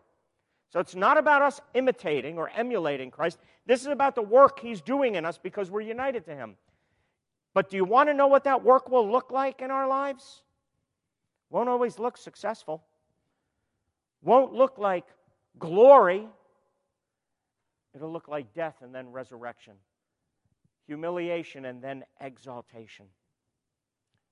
[0.70, 3.38] So it's not about us imitating or emulating Christ.
[3.66, 6.56] This is about the work He's doing in us because we're united to Him.
[7.58, 10.42] But do you want to know what that work will look like in our lives?
[11.50, 12.84] Won't always look successful.
[14.22, 15.06] Won't look like
[15.58, 16.28] glory.
[17.96, 19.72] It'll look like death and then resurrection,
[20.86, 23.06] humiliation and then exaltation.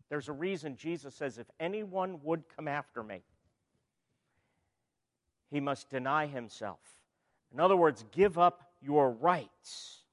[0.09, 3.25] There's a reason Jesus says, if anyone would come after me,
[5.51, 6.79] he must deny himself.
[7.53, 10.06] In other words, give up your rights.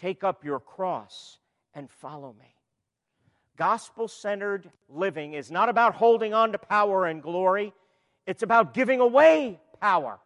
[0.00, 1.38] Take up your cross
[1.74, 2.54] and follow me.
[3.56, 7.72] Gospel centered living is not about holding on to power and glory,
[8.26, 10.20] it's about giving away power.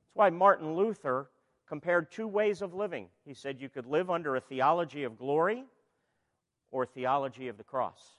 [0.00, 1.28] That's why Martin Luther
[1.68, 3.08] compared two ways of living.
[3.26, 5.64] He said you could live under a theology of glory
[6.70, 8.16] or theology of the cross.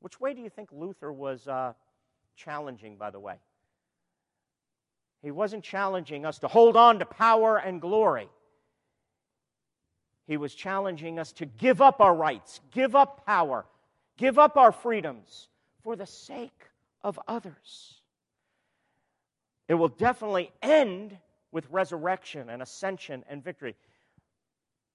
[0.00, 1.72] Which way do you think Luther was uh,
[2.36, 3.36] challenging, by the way?
[5.22, 8.28] He wasn't challenging us to hold on to power and glory.
[10.26, 13.66] He was challenging us to give up our rights, give up power,
[14.16, 15.48] give up our freedoms
[15.82, 16.68] for the sake
[17.02, 18.00] of others.
[19.68, 21.16] It will definitely end
[21.50, 23.74] with resurrection and ascension and victory.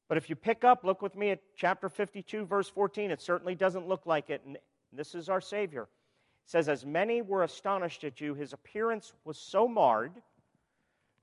[0.08, 3.56] But if you pick up, look with me at chapter 52, verse 14, it certainly
[3.56, 4.42] doesn't look like it.
[4.46, 4.58] And
[4.94, 5.84] this is our Savior.
[5.84, 10.14] It says, As many were astonished at you, his appearance was so marred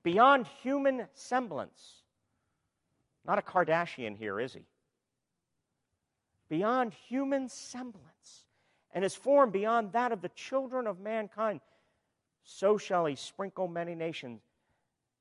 [0.03, 2.04] beyond human semblance
[3.27, 4.63] not a Kardashian here, is he?
[6.49, 8.47] Beyond human semblance,
[8.93, 11.61] and his form beyond that of the children of mankind.
[12.45, 14.43] So shall he sprinkle many nations.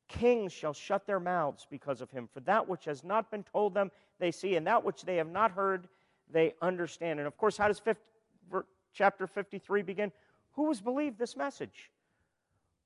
[0.09, 2.27] Kings shall shut their mouths because of him.
[2.33, 3.89] For that which has not been told them,
[4.19, 5.87] they see, and that which they have not heard,
[6.29, 7.19] they understand.
[7.19, 8.01] And of course, how does 50,
[8.93, 10.11] chapter 53 begin?
[10.53, 11.89] Who has believed this message?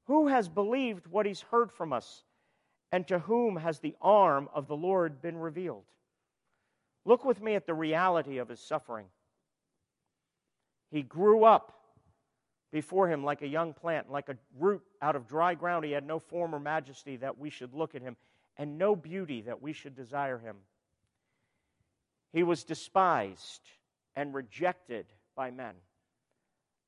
[0.05, 2.23] Who has believed what he's heard from us?
[2.91, 5.83] And to whom has the arm of the Lord been revealed?
[7.05, 9.07] Look with me at the reality of his suffering.
[10.91, 11.73] He grew up
[12.71, 15.85] before him like a young plant, like a root out of dry ground.
[15.85, 18.15] He had no form or majesty that we should look at him,
[18.57, 20.57] and no beauty that we should desire him.
[22.33, 23.61] He was despised
[24.15, 25.75] and rejected by men,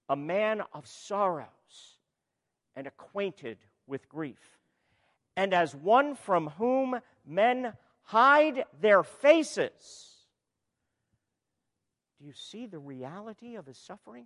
[0.09, 1.47] a man of sorrows
[2.75, 4.58] and acquainted with grief
[5.35, 7.73] and as one from whom men
[8.03, 10.15] hide their faces.
[12.19, 14.25] Do you see the reality of his suffering?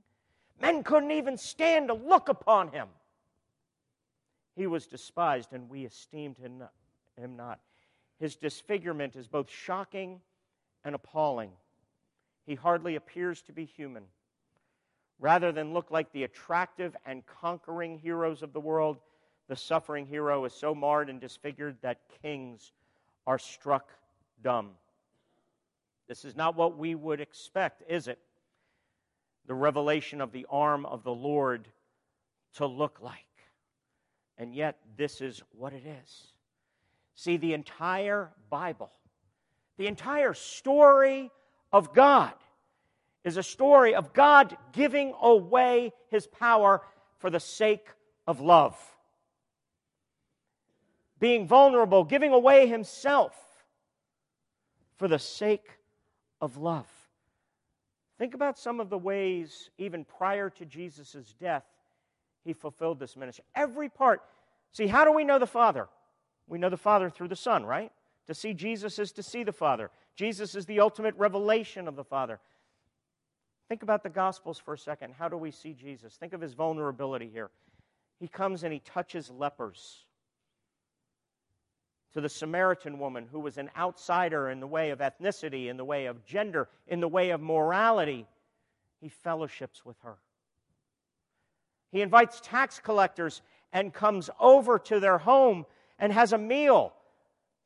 [0.62, 2.88] Men couldn't even stand to look upon him.
[4.56, 6.64] He was despised, and we esteemed him
[7.36, 7.60] not.
[8.20, 10.22] His disfigurement is both shocking
[10.86, 11.52] and appalling.
[12.46, 14.04] He hardly appears to be human.
[15.20, 19.00] Rather than look like the attractive and conquering heroes of the world,
[19.48, 22.72] the suffering hero is so marred and disfigured that kings
[23.28, 23.90] are struck
[24.42, 24.72] dumb.
[26.08, 28.20] This is not what we would expect, is it?
[29.48, 31.68] The revelation of the arm of the Lord
[32.56, 33.18] to look like.
[34.38, 36.24] And yet, this is what it is.
[37.16, 38.92] See, the entire Bible,
[39.78, 41.32] The entire story
[41.72, 42.34] of God
[43.24, 46.82] is a story of God giving away his power
[47.18, 47.88] for the sake
[48.28, 48.78] of love.
[51.24, 53.34] Being vulnerable, giving away himself
[54.98, 55.80] for the sake
[56.42, 56.90] of love.
[58.20, 61.64] Think about some of the ways, even prior to Jesus' death,
[62.44, 63.46] he fulfilled this ministry.
[63.56, 64.22] Every part.
[64.74, 65.88] See, how do we know the Father?
[66.46, 67.94] We know the Father through the Son, right?
[68.28, 69.92] To see Jesus is to see the Father.
[70.18, 72.42] Jesus is the ultimate revelation of the Father.
[73.70, 75.14] Think about the Gospels for a second.
[75.18, 76.18] How do we see Jesus?
[76.18, 77.50] Think of his vulnerability here.
[78.20, 80.04] He comes and he touches lepers.
[82.14, 85.86] To the Samaritan woman who was an outsider in the way of ethnicity, in the
[85.86, 88.28] way of gender, in the way of morality,
[89.02, 90.18] he fellowships with her.
[91.92, 93.42] He invites tax collectors
[93.72, 95.66] and comes over to their home
[95.98, 96.94] and has a meal,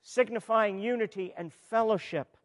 [0.02, 2.38] signifying unity and fellowship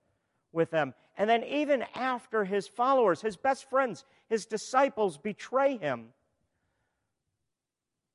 [0.53, 0.95] with them.
[1.17, 6.09] And then, even after his followers, his best friends, his disciples betray him,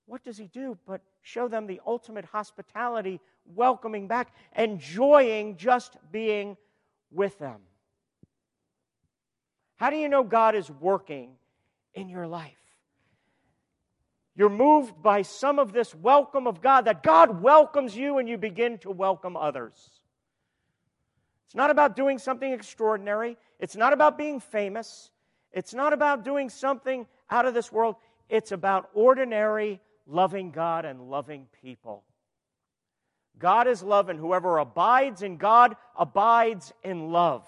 [0.07, 3.19] what does he do but show them the ultimate hospitality,
[3.55, 6.57] welcoming back, enjoying just being
[7.11, 7.61] with them?
[9.77, 11.31] How do you know God is working
[11.93, 12.53] in your life?
[14.35, 18.37] You're moved by some of this welcome of God, that God welcomes you and you
[18.37, 19.73] begin to welcome others.
[21.47, 23.37] It's not about doing something extraordinary.
[23.59, 25.09] It's not about being famous.
[25.51, 27.95] It's not about doing something out of this world.
[28.29, 32.03] It's about ordinary, loving God and loving people.
[33.39, 37.47] God is love, and whoever abides in God abides in love,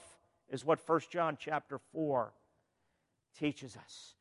[0.50, 2.32] is what 1 John chapter 4
[3.38, 4.16] teaches us.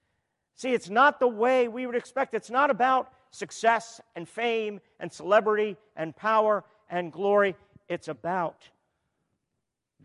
[0.57, 2.35] See, it's not the way we would expect.
[2.35, 7.55] It's not about success and fame and celebrity and power and glory.
[7.89, 8.69] It's about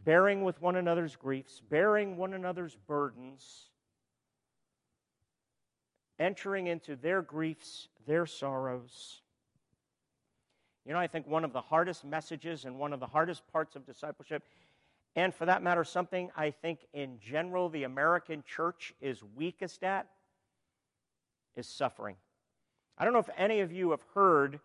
[0.04, 3.70] bearing with one another's griefs, bearing one another's burdens,
[6.20, 9.23] entering into their griefs, their sorrows.
[10.86, 13.76] You know, I think one of the hardest messages and one of the hardest parts
[13.76, 14.44] of discipleship,
[15.16, 20.08] and for that matter, something I think in general the American church is weakest at,
[21.56, 22.16] is suffering.
[22.98, 24.60] I don't know if any of you have heard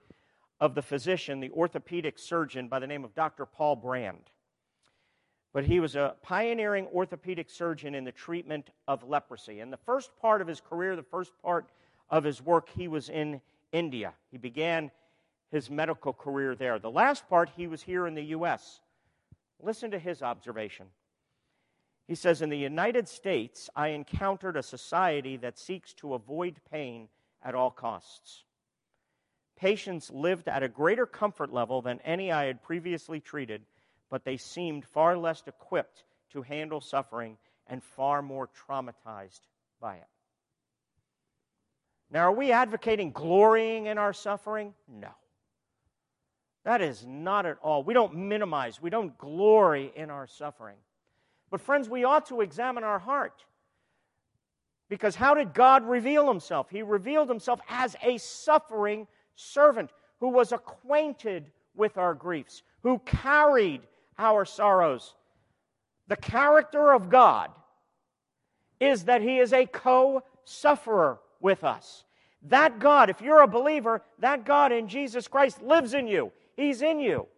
[0.61, 3.47] of the physician, the orthopedic surgeon by the name of Dr.
[3.47, 4.31] Paul Brand
[5.53, 9.61] but he was a pioneering orthopedic surgeon in the treatment of leprosy.
[9.61, 11.71] In the first part of his career, the first part
[12.11, 13.41] of his work, he was in
[13.73, 14.13] India.
[14.31, 14.91] He began
[15.51, 16.79] his medical career there.
[16.79, 18.81] The last part, he was here in the U.S.
[19.63, 20.87] Listen to his observation.
[22.07, 27.09] He says, In the United States, I encountered a society that seeks to avoid pain
[27.43, 28.45] at all costs.
[29.57, 33.63] Patients lived at a greater comfort level than any I had previously treated
[34.11, 37.37] but they seemed far less equipped to handle suffering
[37.67, 39.41] and far more traumatized
[39.81, 40.07] by it.
[42.11, 44.75] Now, are we advocating glorying in our suffering?
[44.89, 45.11] No.
[46.65, 47.83] That is not at all.
[47.83, 50.77] We don't minimize, we don't glory in our suffering.
[51.51, 53.45] But, friends, we ought to examine our heart.
[54.89, 56.69] Because how did God reveal himself?
[56.71, 59.91] He revealed himself as a suffering servant
[60.21, 63.83] who was acquainted with our griefs, who carried
[64.19, 65.15] our sorrows.
[66.09, 67.51] The character of God
[68.81, 72.05] is that He is a co sufferer with us.
[72.43, 76.33] That God, if you're a believer, that God in Jesus Christ lives in you.
[76.59, 77.29] He's in you.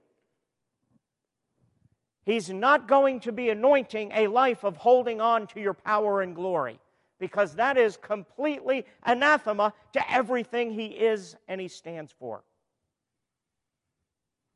[2.25, 6.35] He's not going to be anointing a life of holding on to your power and
[6.35, 6.81] glory
[7.19, 12.43] because that is completely anathema to everything He is and He stands for.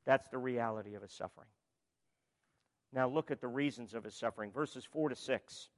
[0.06, 1.48] That's the reality of His suffering.
[2.90, 5.68] Now look at the reasons of his suffering, verses 4 to 6.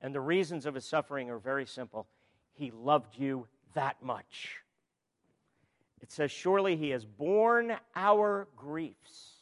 [0.00, 2.06] And the reasons of his suffering are very simple.
[2.54, 4.60] He loved you that much.
[6.02, 9.36] It says, Surely he has borne our griefs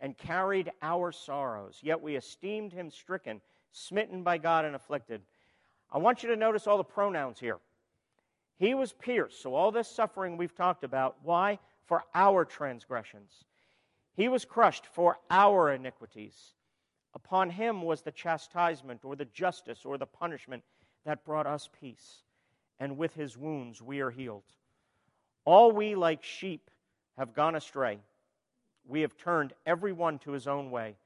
[0.00, 3.40] and carried our sorrows, yet we esteemed him stricken,
[3.72, 5.22] smitten by God, and afflicted.
[5.90, 7.58] I want you to notice all the pronouns here.
[8.58, 11.16] He was pierced, so all this suffering we've talked about.
[11.22, 11.58] Why?
[11.84, 13.44] For our transgressions.
[14.14, 16.54] He was crushed for our iniquities.
[17.14, 20.62] Upon him was the chastisement, or the justice, or the punishment
[21.04, 22.22] that brought us peace.
[22.78, 24.44] And with his wounds we are healed.
[25.46, 26.70] All we, like sheep,
[27.16, 27.98] have gone astray.
[28.86, 30.96] We have turned every one to his own way,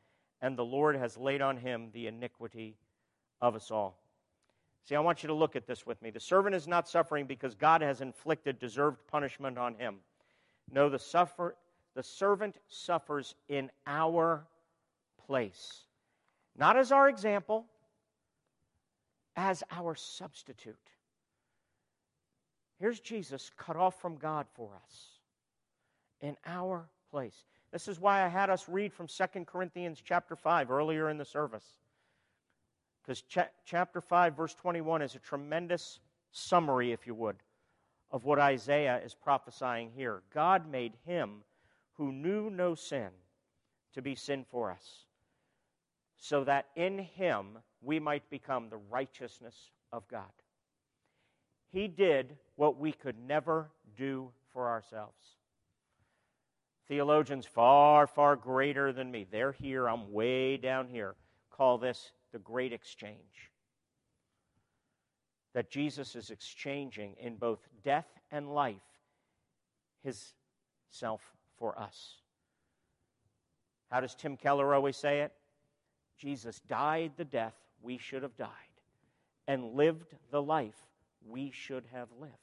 [0.43, 2.75] and the Lord has laid on him the iniquity
[3.41, 3.97] of us all.
[4.89, 6.11] See, I want you to look at this with me.
[6.11, 9.97] The servant is not suffering because God has inflicted deserved punishment on him.
[10.73, 11.55] No, the, suffer,
[11.95, 14.47] the servant suffers in our
[15.27, 15.85] place.
[16.57, 17.67] Not as our example,
[19.37, 20.77] as our substitute.
[22.81, 25.21] Here's Jesus cut off from God for us
[26.23, 27.45] in our place.
[27.73, 31.25] This is why I had us read from 2 Corinthians chapter 5 earlier in the
[31.25, 31.79] service.
[33.03, 36.01] Because ch- chapter 5, verse 21 is a tremendous
[36.33, 37.37] summary, if you would,
[38.11, 40.23] of what Isaiah is prophesying here.
[40.33, 41.43] God made him
[41.95, 43.11] who knew no sin
[43.93, 45.05] to be sin for us,
[46.17, 50.31] so that in him we might become the righteousness of God.
[51.73, 55.37] He did what we could never do for ourselves.
[56.89, 61.15] Theologians far, far greater than me, they're here, I'm way down here,
[61.51, 63.51] call this the great exchange.
[65.55, 68.77] That Jesus is exchanging in both death and life
[70.03, 70.35] his
[70.91, 71.21] self
[71.57, 72.17] for us.
[73.91, 75.33] How does Tim Keller always say it?
[76.19, 78.49] Jesus died the death we should have died
[79.47, 80.90] and lived the life
[81.29, 82.35] we should have lived.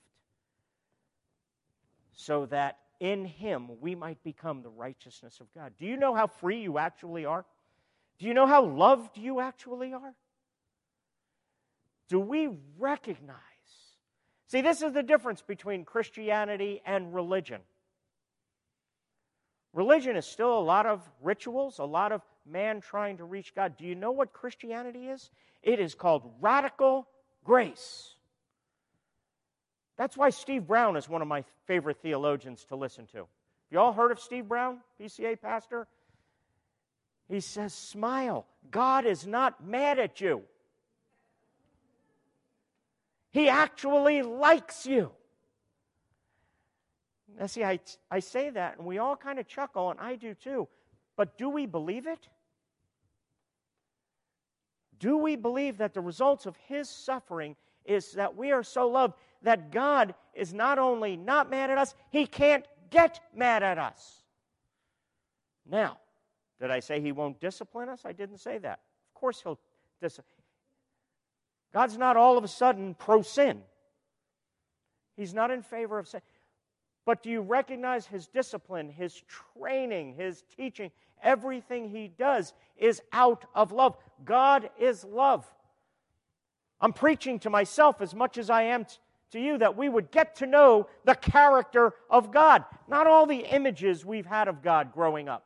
[2.14, 5.74] So that in him we might become the righteousness of God.
[5.78, 7.46] Do you know how free you actually are?
[8.20, 10.16] Do you know how loved you actually are?
[12.10, 12.50] Do we
[12.80, 13.38] recognize?
[14.48, 17.62] See, this is the difference between Christianity and religion.
[19.74, 23.78] Religion is still a lot of rituals, a lot of man trying to reach God.
[23.78, 25.30] Do you know what Christianity is?
[25.62, 27.08] It is called radical
[27.44, 28.16] grace.
[29.98, 33.18] That's why Steve Brown is one of my favorite theologians to listen to.
[33.18, 33.28] Have
[33.72, 35.88] you all heard of Steve Brown, PCA pastor?
[37.28, 38.46] He says, Smile.
[38.70, 40.44] God is not mad at you.
[43.32, 45.12] He actually likes you.
[47.40, 47.80] Now, see, I,
[48.10, 50.68] I say that, and we all kind of chuckle, and I do too.
[51.16, 52.28] But do we believe it?
[55.00, 59.14] Do we believe that the results of his suffering is that we are so loved
[59.44, 64.24] that God is not only not mad at us, he can't get mad at us?
[65.70, 65.98] Now,
[66.60, 68.02] did I say he won't discipline us?
[68.06, 68.80] I didn't say that.
[69.10, 69.60] Of course he'll
[70.02, 70.34] discipline.
[71.74, 73.62] God's not all of a sudden pro sin.
[75.16, 76.22] He's not in favor of sin.
[77.06, 79.24] But do you recognize his discipline, his
[79.56, 80.92] training, his teaching?
[81.24, 83.98] Everything he does is out of love.
[84.24, 85.46] God is love.
[86.80, 88.98] I'm preaching to myself as much as I am t-
[89.32, 93.40] to you that we would get to know the character of God, not all the
[93.40, 95.46] images we've had of God growing up.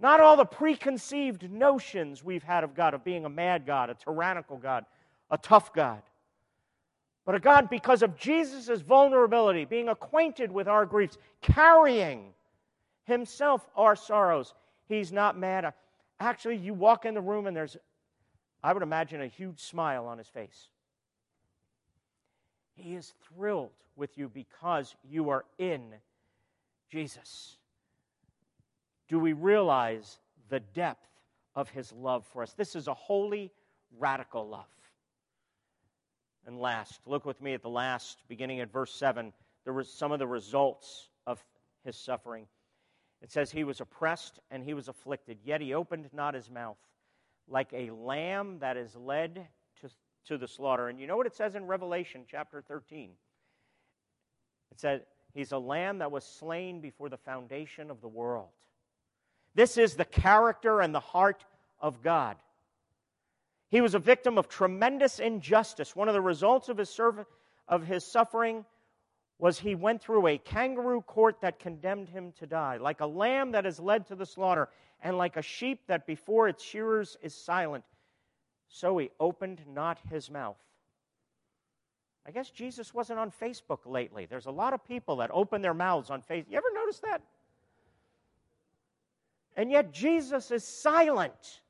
[0.00, 3.94] Not all the preconceived notions we've had of God, of being a mad God, a
[3.94, 4.86] tyrannical God,
[5.30, 6.02] a tough God.
[7.26, 12.32] But a God, because of Jesus' vulnerability, being acquainted with our griefs, carrying
[13.04, 14.54] himself our sorrows,
[14.88, 15.72] he's not mad.
[16.18, 17.76] Actually, you walk in the room and there's,
[18.62, 20.68] I would imagine, a huge smile on his face.
[22.80, 25.94] He is thrilled with you because you are in
[26.90, 27.58] Jesus
[29.10, 31.08] do we realize the depth
[31.56, 32.52] of his love for us.
[32.52, 33.50] This is a holy,
[33.98, 34.64] radical love.
[36.46, 39.32] And last, look with me at the last, beginning at verse 7,
[39.64, 41.44] there were some of the results of
[41.84, 42.46] his suffering.
[43.20, 46.78] It says, He was oppressed and he was afflicted, yet he opened not his mouth,
[47.48, 49.48] like a lamb that is led
[50.26, 50.88] to, the slaughter.
[50.88, 53.10] And you know what it says in Revelation chapter 13?
[54.70, 55.02] It said,
[55.32, 58.48] He's a lamb that was slain before the foundation of the world.
[59.54, 61.44] This is the character and the heart
[61.80, 62.36] of God.
[63.70, 65.94] He was a victim of tremendous injustice.
[65.94, 67.26] One of the results of his, serv-
[67.68, 68.64] of his suffering
[69.38, 73.52] was he went through a kangaroo court that condemned him to die, like a lamb
[73.52, 74.68] that is led to the slaughter,
[75.02, 77.84] and like a sheep that before its shearers is silent.
[78.70, 80.56] So he opened not his mouth.
[82.26, 84.26] I guess Jesus wasn't on Facebook lately.
[84.26, 86.50] There's a lot of people that open their mouths on Facebook.
[86.50, 87.22] You ever notice that?
[89.56, 91.60] And yet Jesus is silent.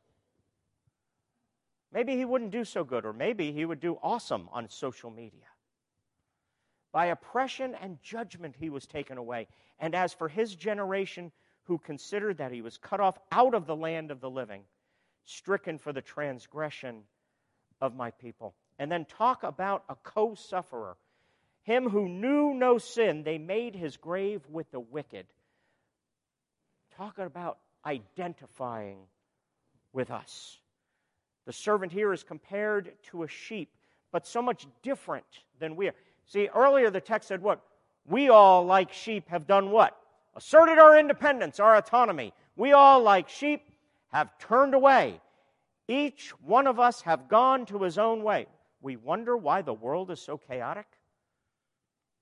[1.93, 5.41] Maybe he wouldn't do so good, or maybe he would do awesome on social media.
[6.93, 9.49] By oppression and judgment he was taken away.
[9.79, 11.33] And as for his generation,
[11.65, 14.63] who considered that he was cut off out of the land of the living,
[15.25, 17.03] stricken for the transgression
[17.81, 18.55] of my people.
[18.79, 20.97] And then talk about a co sufferer.
[21.62, 25.27] Him who knew no sin, they made his grave with the wicked.
[26.97, 28.99] Talk about identifying
[29.93, 30.59] with us.
[31.47, 33.75] The servant here is compared to a sheep,
[34.12, 35.27] but so much different
[35.59, 35.95] than we are.
[36.27, 37.61] See, earlier the text said what?
[38.07, 39.97] We all, like sheep, have done what?
[40.35, 42.33] Asserted our independence, our autonomy.
[42.57, 43.62] We all, like sheep,
[44.13, 45.21] have turned away.
[45.89, 48.47] Each one of us have gone to his own way.
[48.81, 50.87] We wonder why the world is so chaotic.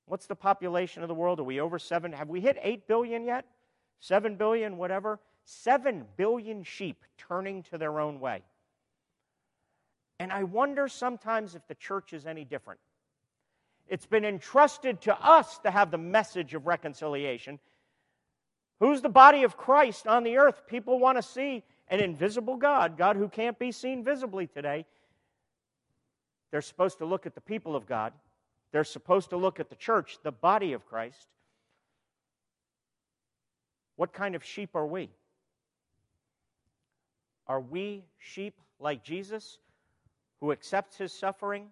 [0.06, 1.38] What's the population of the world?
[1.38, 2.12] Are we over seven?
[2.12, 3.44] Have we hit 8 billion yet?
[4.00, 5.20] 7 billion, whatever?
[5.44, 8.42] 7 billion sheep turning to their own way.
[10.18, 12.80] And I wonder sometimes if the church is any different.
[13.86, 17.58] It's been entrusted to us to have the message of reconciliation.
[18.80, 20.62] Who's the body of Christ on the earth?
[20.66, 24.84] People want to see an invisible God, God who can't be seen visibly today.
[26.50, 28.12] They're supposed to look at the people of God.
[28.72, 31.28] They're supposed to look at the church, the body of Christ.
[33.96, 35.10] What kind of sheep are we?
[37.46, 39.58] Are we sheep like Jesus,
[40.40, 41.66] who accepts his suffering,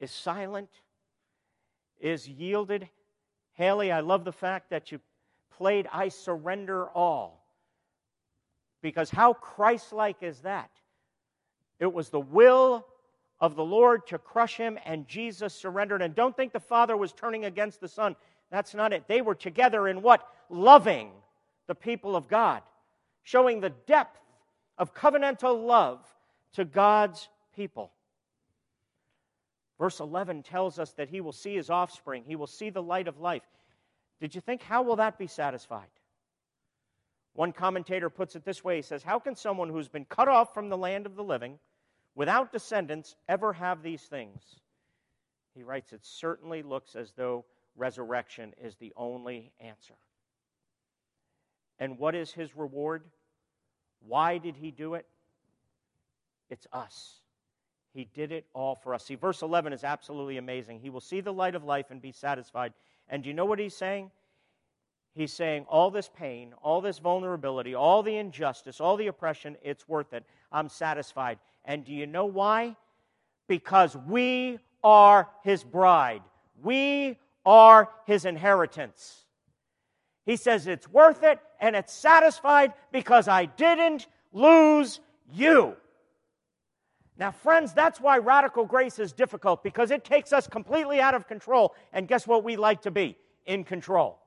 [0.00, 0.68] is silent,
[2.00, 2.88] is yielded?
[3.52, 5.00] Haley, I love the fact that you
[5.56, 7.35] played I Surrender All.
[8.86, 10.70] Because how Christ like is that?
[11.80, 12.86] It was the will
[13.40, 16.02] of the Lord to crush him, and Jesus surrendered.
[16.02, 18.14] And don't think the Father was turning against the Son.
[18.48, 19.08] That's not it.
[19.08, 20.24] They were together in what?
[20.48, 21.10] Loving
[21.66, 22.62] the people of God,
[23.24, 24.20] showing the depth
[24.78, 25.98] of covenantal love
[26.52, 27.90] to God's people.
[29.80, 33.08] Verse 11 tells us that he will see his offspring, he will see the light
[33.08, 33.42] of life.
[34.20, 35.88] Did you think, how will that be satisfied?
[37.36, 40.54] One commentator puts it this way he says, How can someone who's been cut off
[40.54, 41.58] from the land of the living,
[42.14, 44.40] without descendants, ever have these things?
[45.54, 47.44] He writes, It certainly looks as though
[47.76, 49.96] resurrection is the only answer.
[51.78, 53.04] And what is his reward?
[54.00, 55.04] Why did he do it?
[56.48, 57.20] It's us.
[57.92, 59.04] He did it all for us.
[59.04, 60.80] See, verse 11 is absolutely amazing.
[60.80, 62.72] He will see the light of life and be satisfied.
[63.10, 64.10] And do you know what he's saying?
[65.16, 69.88] He's saying, all this pain, all this vulnerability, all the injustice, all the oppression, it's
[69.88, 70.24] worth it.
[70.52, 71.38] I'm satisfied.
[71.64, 72.76] And do you know why?
[73.48, 76.20] Because we are his bride,
[76.62, 79.24] we are his inheritance.
[80.26, 85.00] He says it's worth it and it's satisfied because I didn't lose
[85.32, 85.76] you.
[87.16, 91.26] Now, friends, that's why radical grace is difficult because it takes us completely out of
[91.26, 91.74] control.
[91.94, 93.16] And guess what we like to be?
[93.46, 94.18] In control.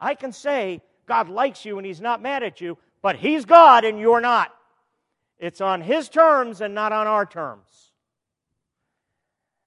[0.00, 3.84] I can say God likes you and He's not mad at you, but He's God
[3.84, 4.54] and you're not.
[5.38, 7.92] It's on His terms and not on our terms.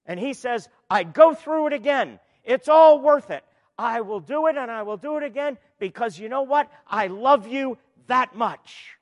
[0.06, 2.18] And He says, I go through it again.
[2.44, 3.44] It's all worth it.
[3.78, 6.70] I will do it and I will do it again because you know what?
[6.86, 8.96] I love you that much.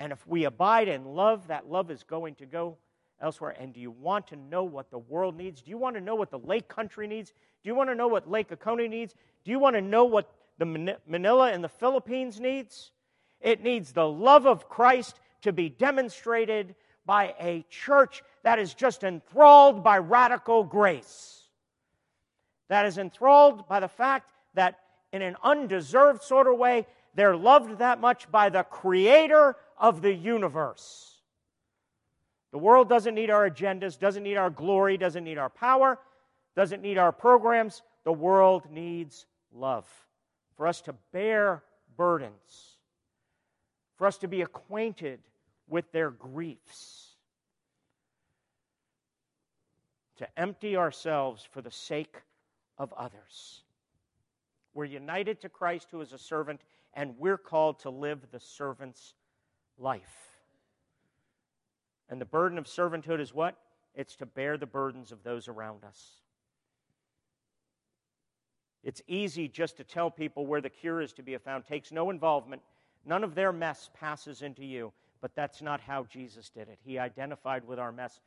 [0.00, 2.76] And if we abide in love, that love is going to go
[3.20, 3.56] elsewhere.
[3.58, 5.62] And do you want to know what the world needs?
[5.62, 7.32] Do you want to know what the lake country needs?
[7.62, 9.14] Do you want to know what Lake Oconee needs?
[9.44, 12.92] Do you want to know what the Manila in the Philippines needs?
[13.40, 19.02] It needs the love of Christ to be demonstrated by a church that is just
[19.02, 21.38] enthralled by radical grace
[22.68, 24.78] that is enthralled by the fact that
[25.12, 30.12] in an undeserved sort of way, they're loved that much by the creator of the
[30.12, 31.17] universe.
[32.50, 35.98] The world doesn't need our agendas, doesn't need our glory, doesn't need our power,
[36.56, 37.82] doesn't need our programs.
[38.04, 39.86] The world needs love
[40.56, 41.62] for us to bear
[41.96, 42.78] burdens,
[43.96, 45.20] for us to be acquainted
[45.68, 47.14] with their griefs,
[50.16, 52.16] to empty ourselves for the sake
[52.78, 53.62] of others.
[54.74, 56.62] We're united to Christ, who is a servant,
[56.94, 59.14] and we're called to live the servant's
[59.78, 60.27] life.
[62.08, 63.56] And the burden of servanthood is what?
[63.94, 66.22] It's to bear the burdens of those around us.
[68.84, 71.66] It's easy just to tell people where the cure is to be found.
[71.66, 72.62] Takes no involvement.
[73.04, 74.92] None of their mess passes into you.
[75.20, 76.78] But that's not how Jesus did it.
[76.84, 78.20] He identified with our mess,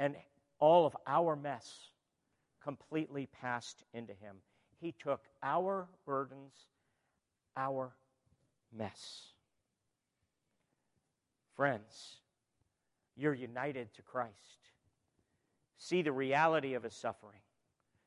[0.00, 0.16] and
[0.58, 1.90] all of our mess
[2.62, 4.36] completely passed into him.
[4.80, 6.54] He took our burdens,
[7.56, 7.92] our
[8.76, 9.26] mess.
[11.54, 12.16] Friends,
[13.18, 14.70] you're united to Christ.
[15.76, 17.40] See the reality of his suffering.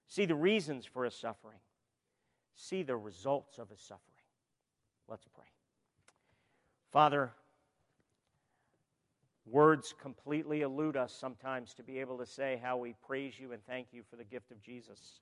[0.07, 1.59] See the reasons for his suffering.
[2.55, 4.01] See the results of his suffering.
[5.07, 5.45] Let's pray.
[6.91, 7.31] Father,
[9.45, 13.65] Words completely elude us sometimes to be able to say how we praise you and
[13.65, 15.19] thank you for the gift of Jesus.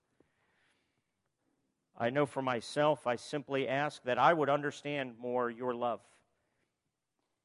[1.97, 6.01] I know for myself, I simply ask that I would understand more your love,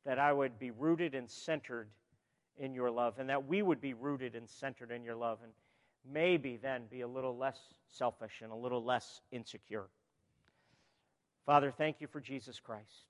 [0.04, 1.88] that I would be rooted and centered
[2.58, 5.52] in your love, and that we would be rooted and centered in your love, and
[6.10, 9.86] maybe then be a little less selfish and a little less insecure.
[11.46, 13.06] Father, thank you for Jesus Christ.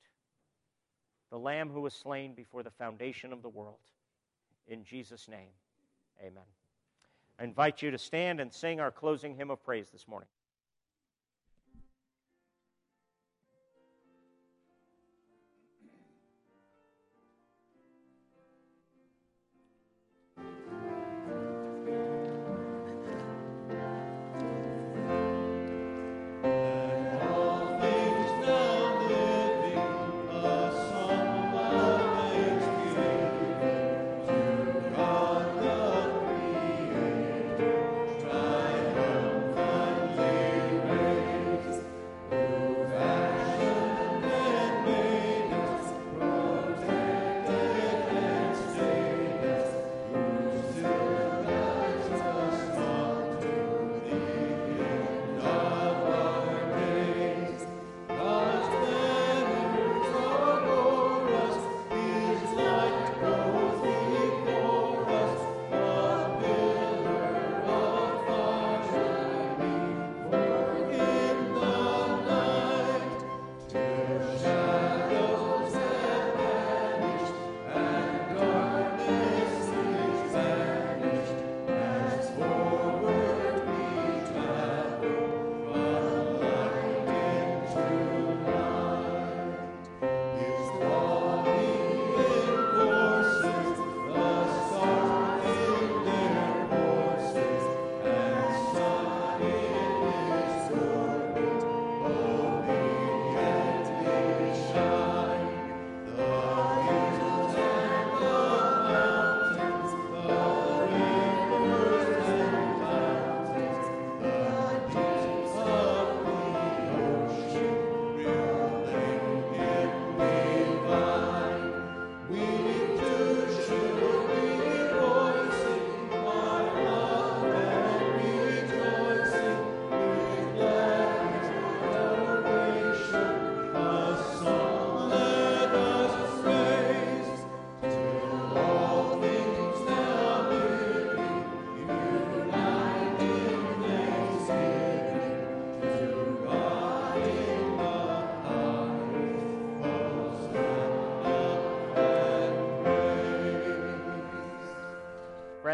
[1.34, 3.78] the Lamb who was slain before the foundation of the world.
[4.68, 5.50] In Jesus' name,
[6.20, 6.44] amen.
[7.40, 10.28] I invite you to stand and sing our closing hymn of praise this morning.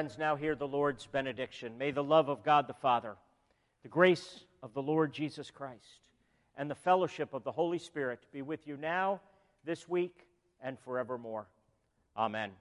[0.01, 1.77] Friends, now hear the Lord's benediction.
[1.77, 3.17] May the love of God the Father,
[3.83, 6.01] the grace of the Lord Jesus Christ,
[6.57, 9.21] and the fellowship of the Holy Spirit be with you now,
[9.63, 10.25] this week,
[10.63, 11.49] and forevermore.
[12.17, 12.53] Amen.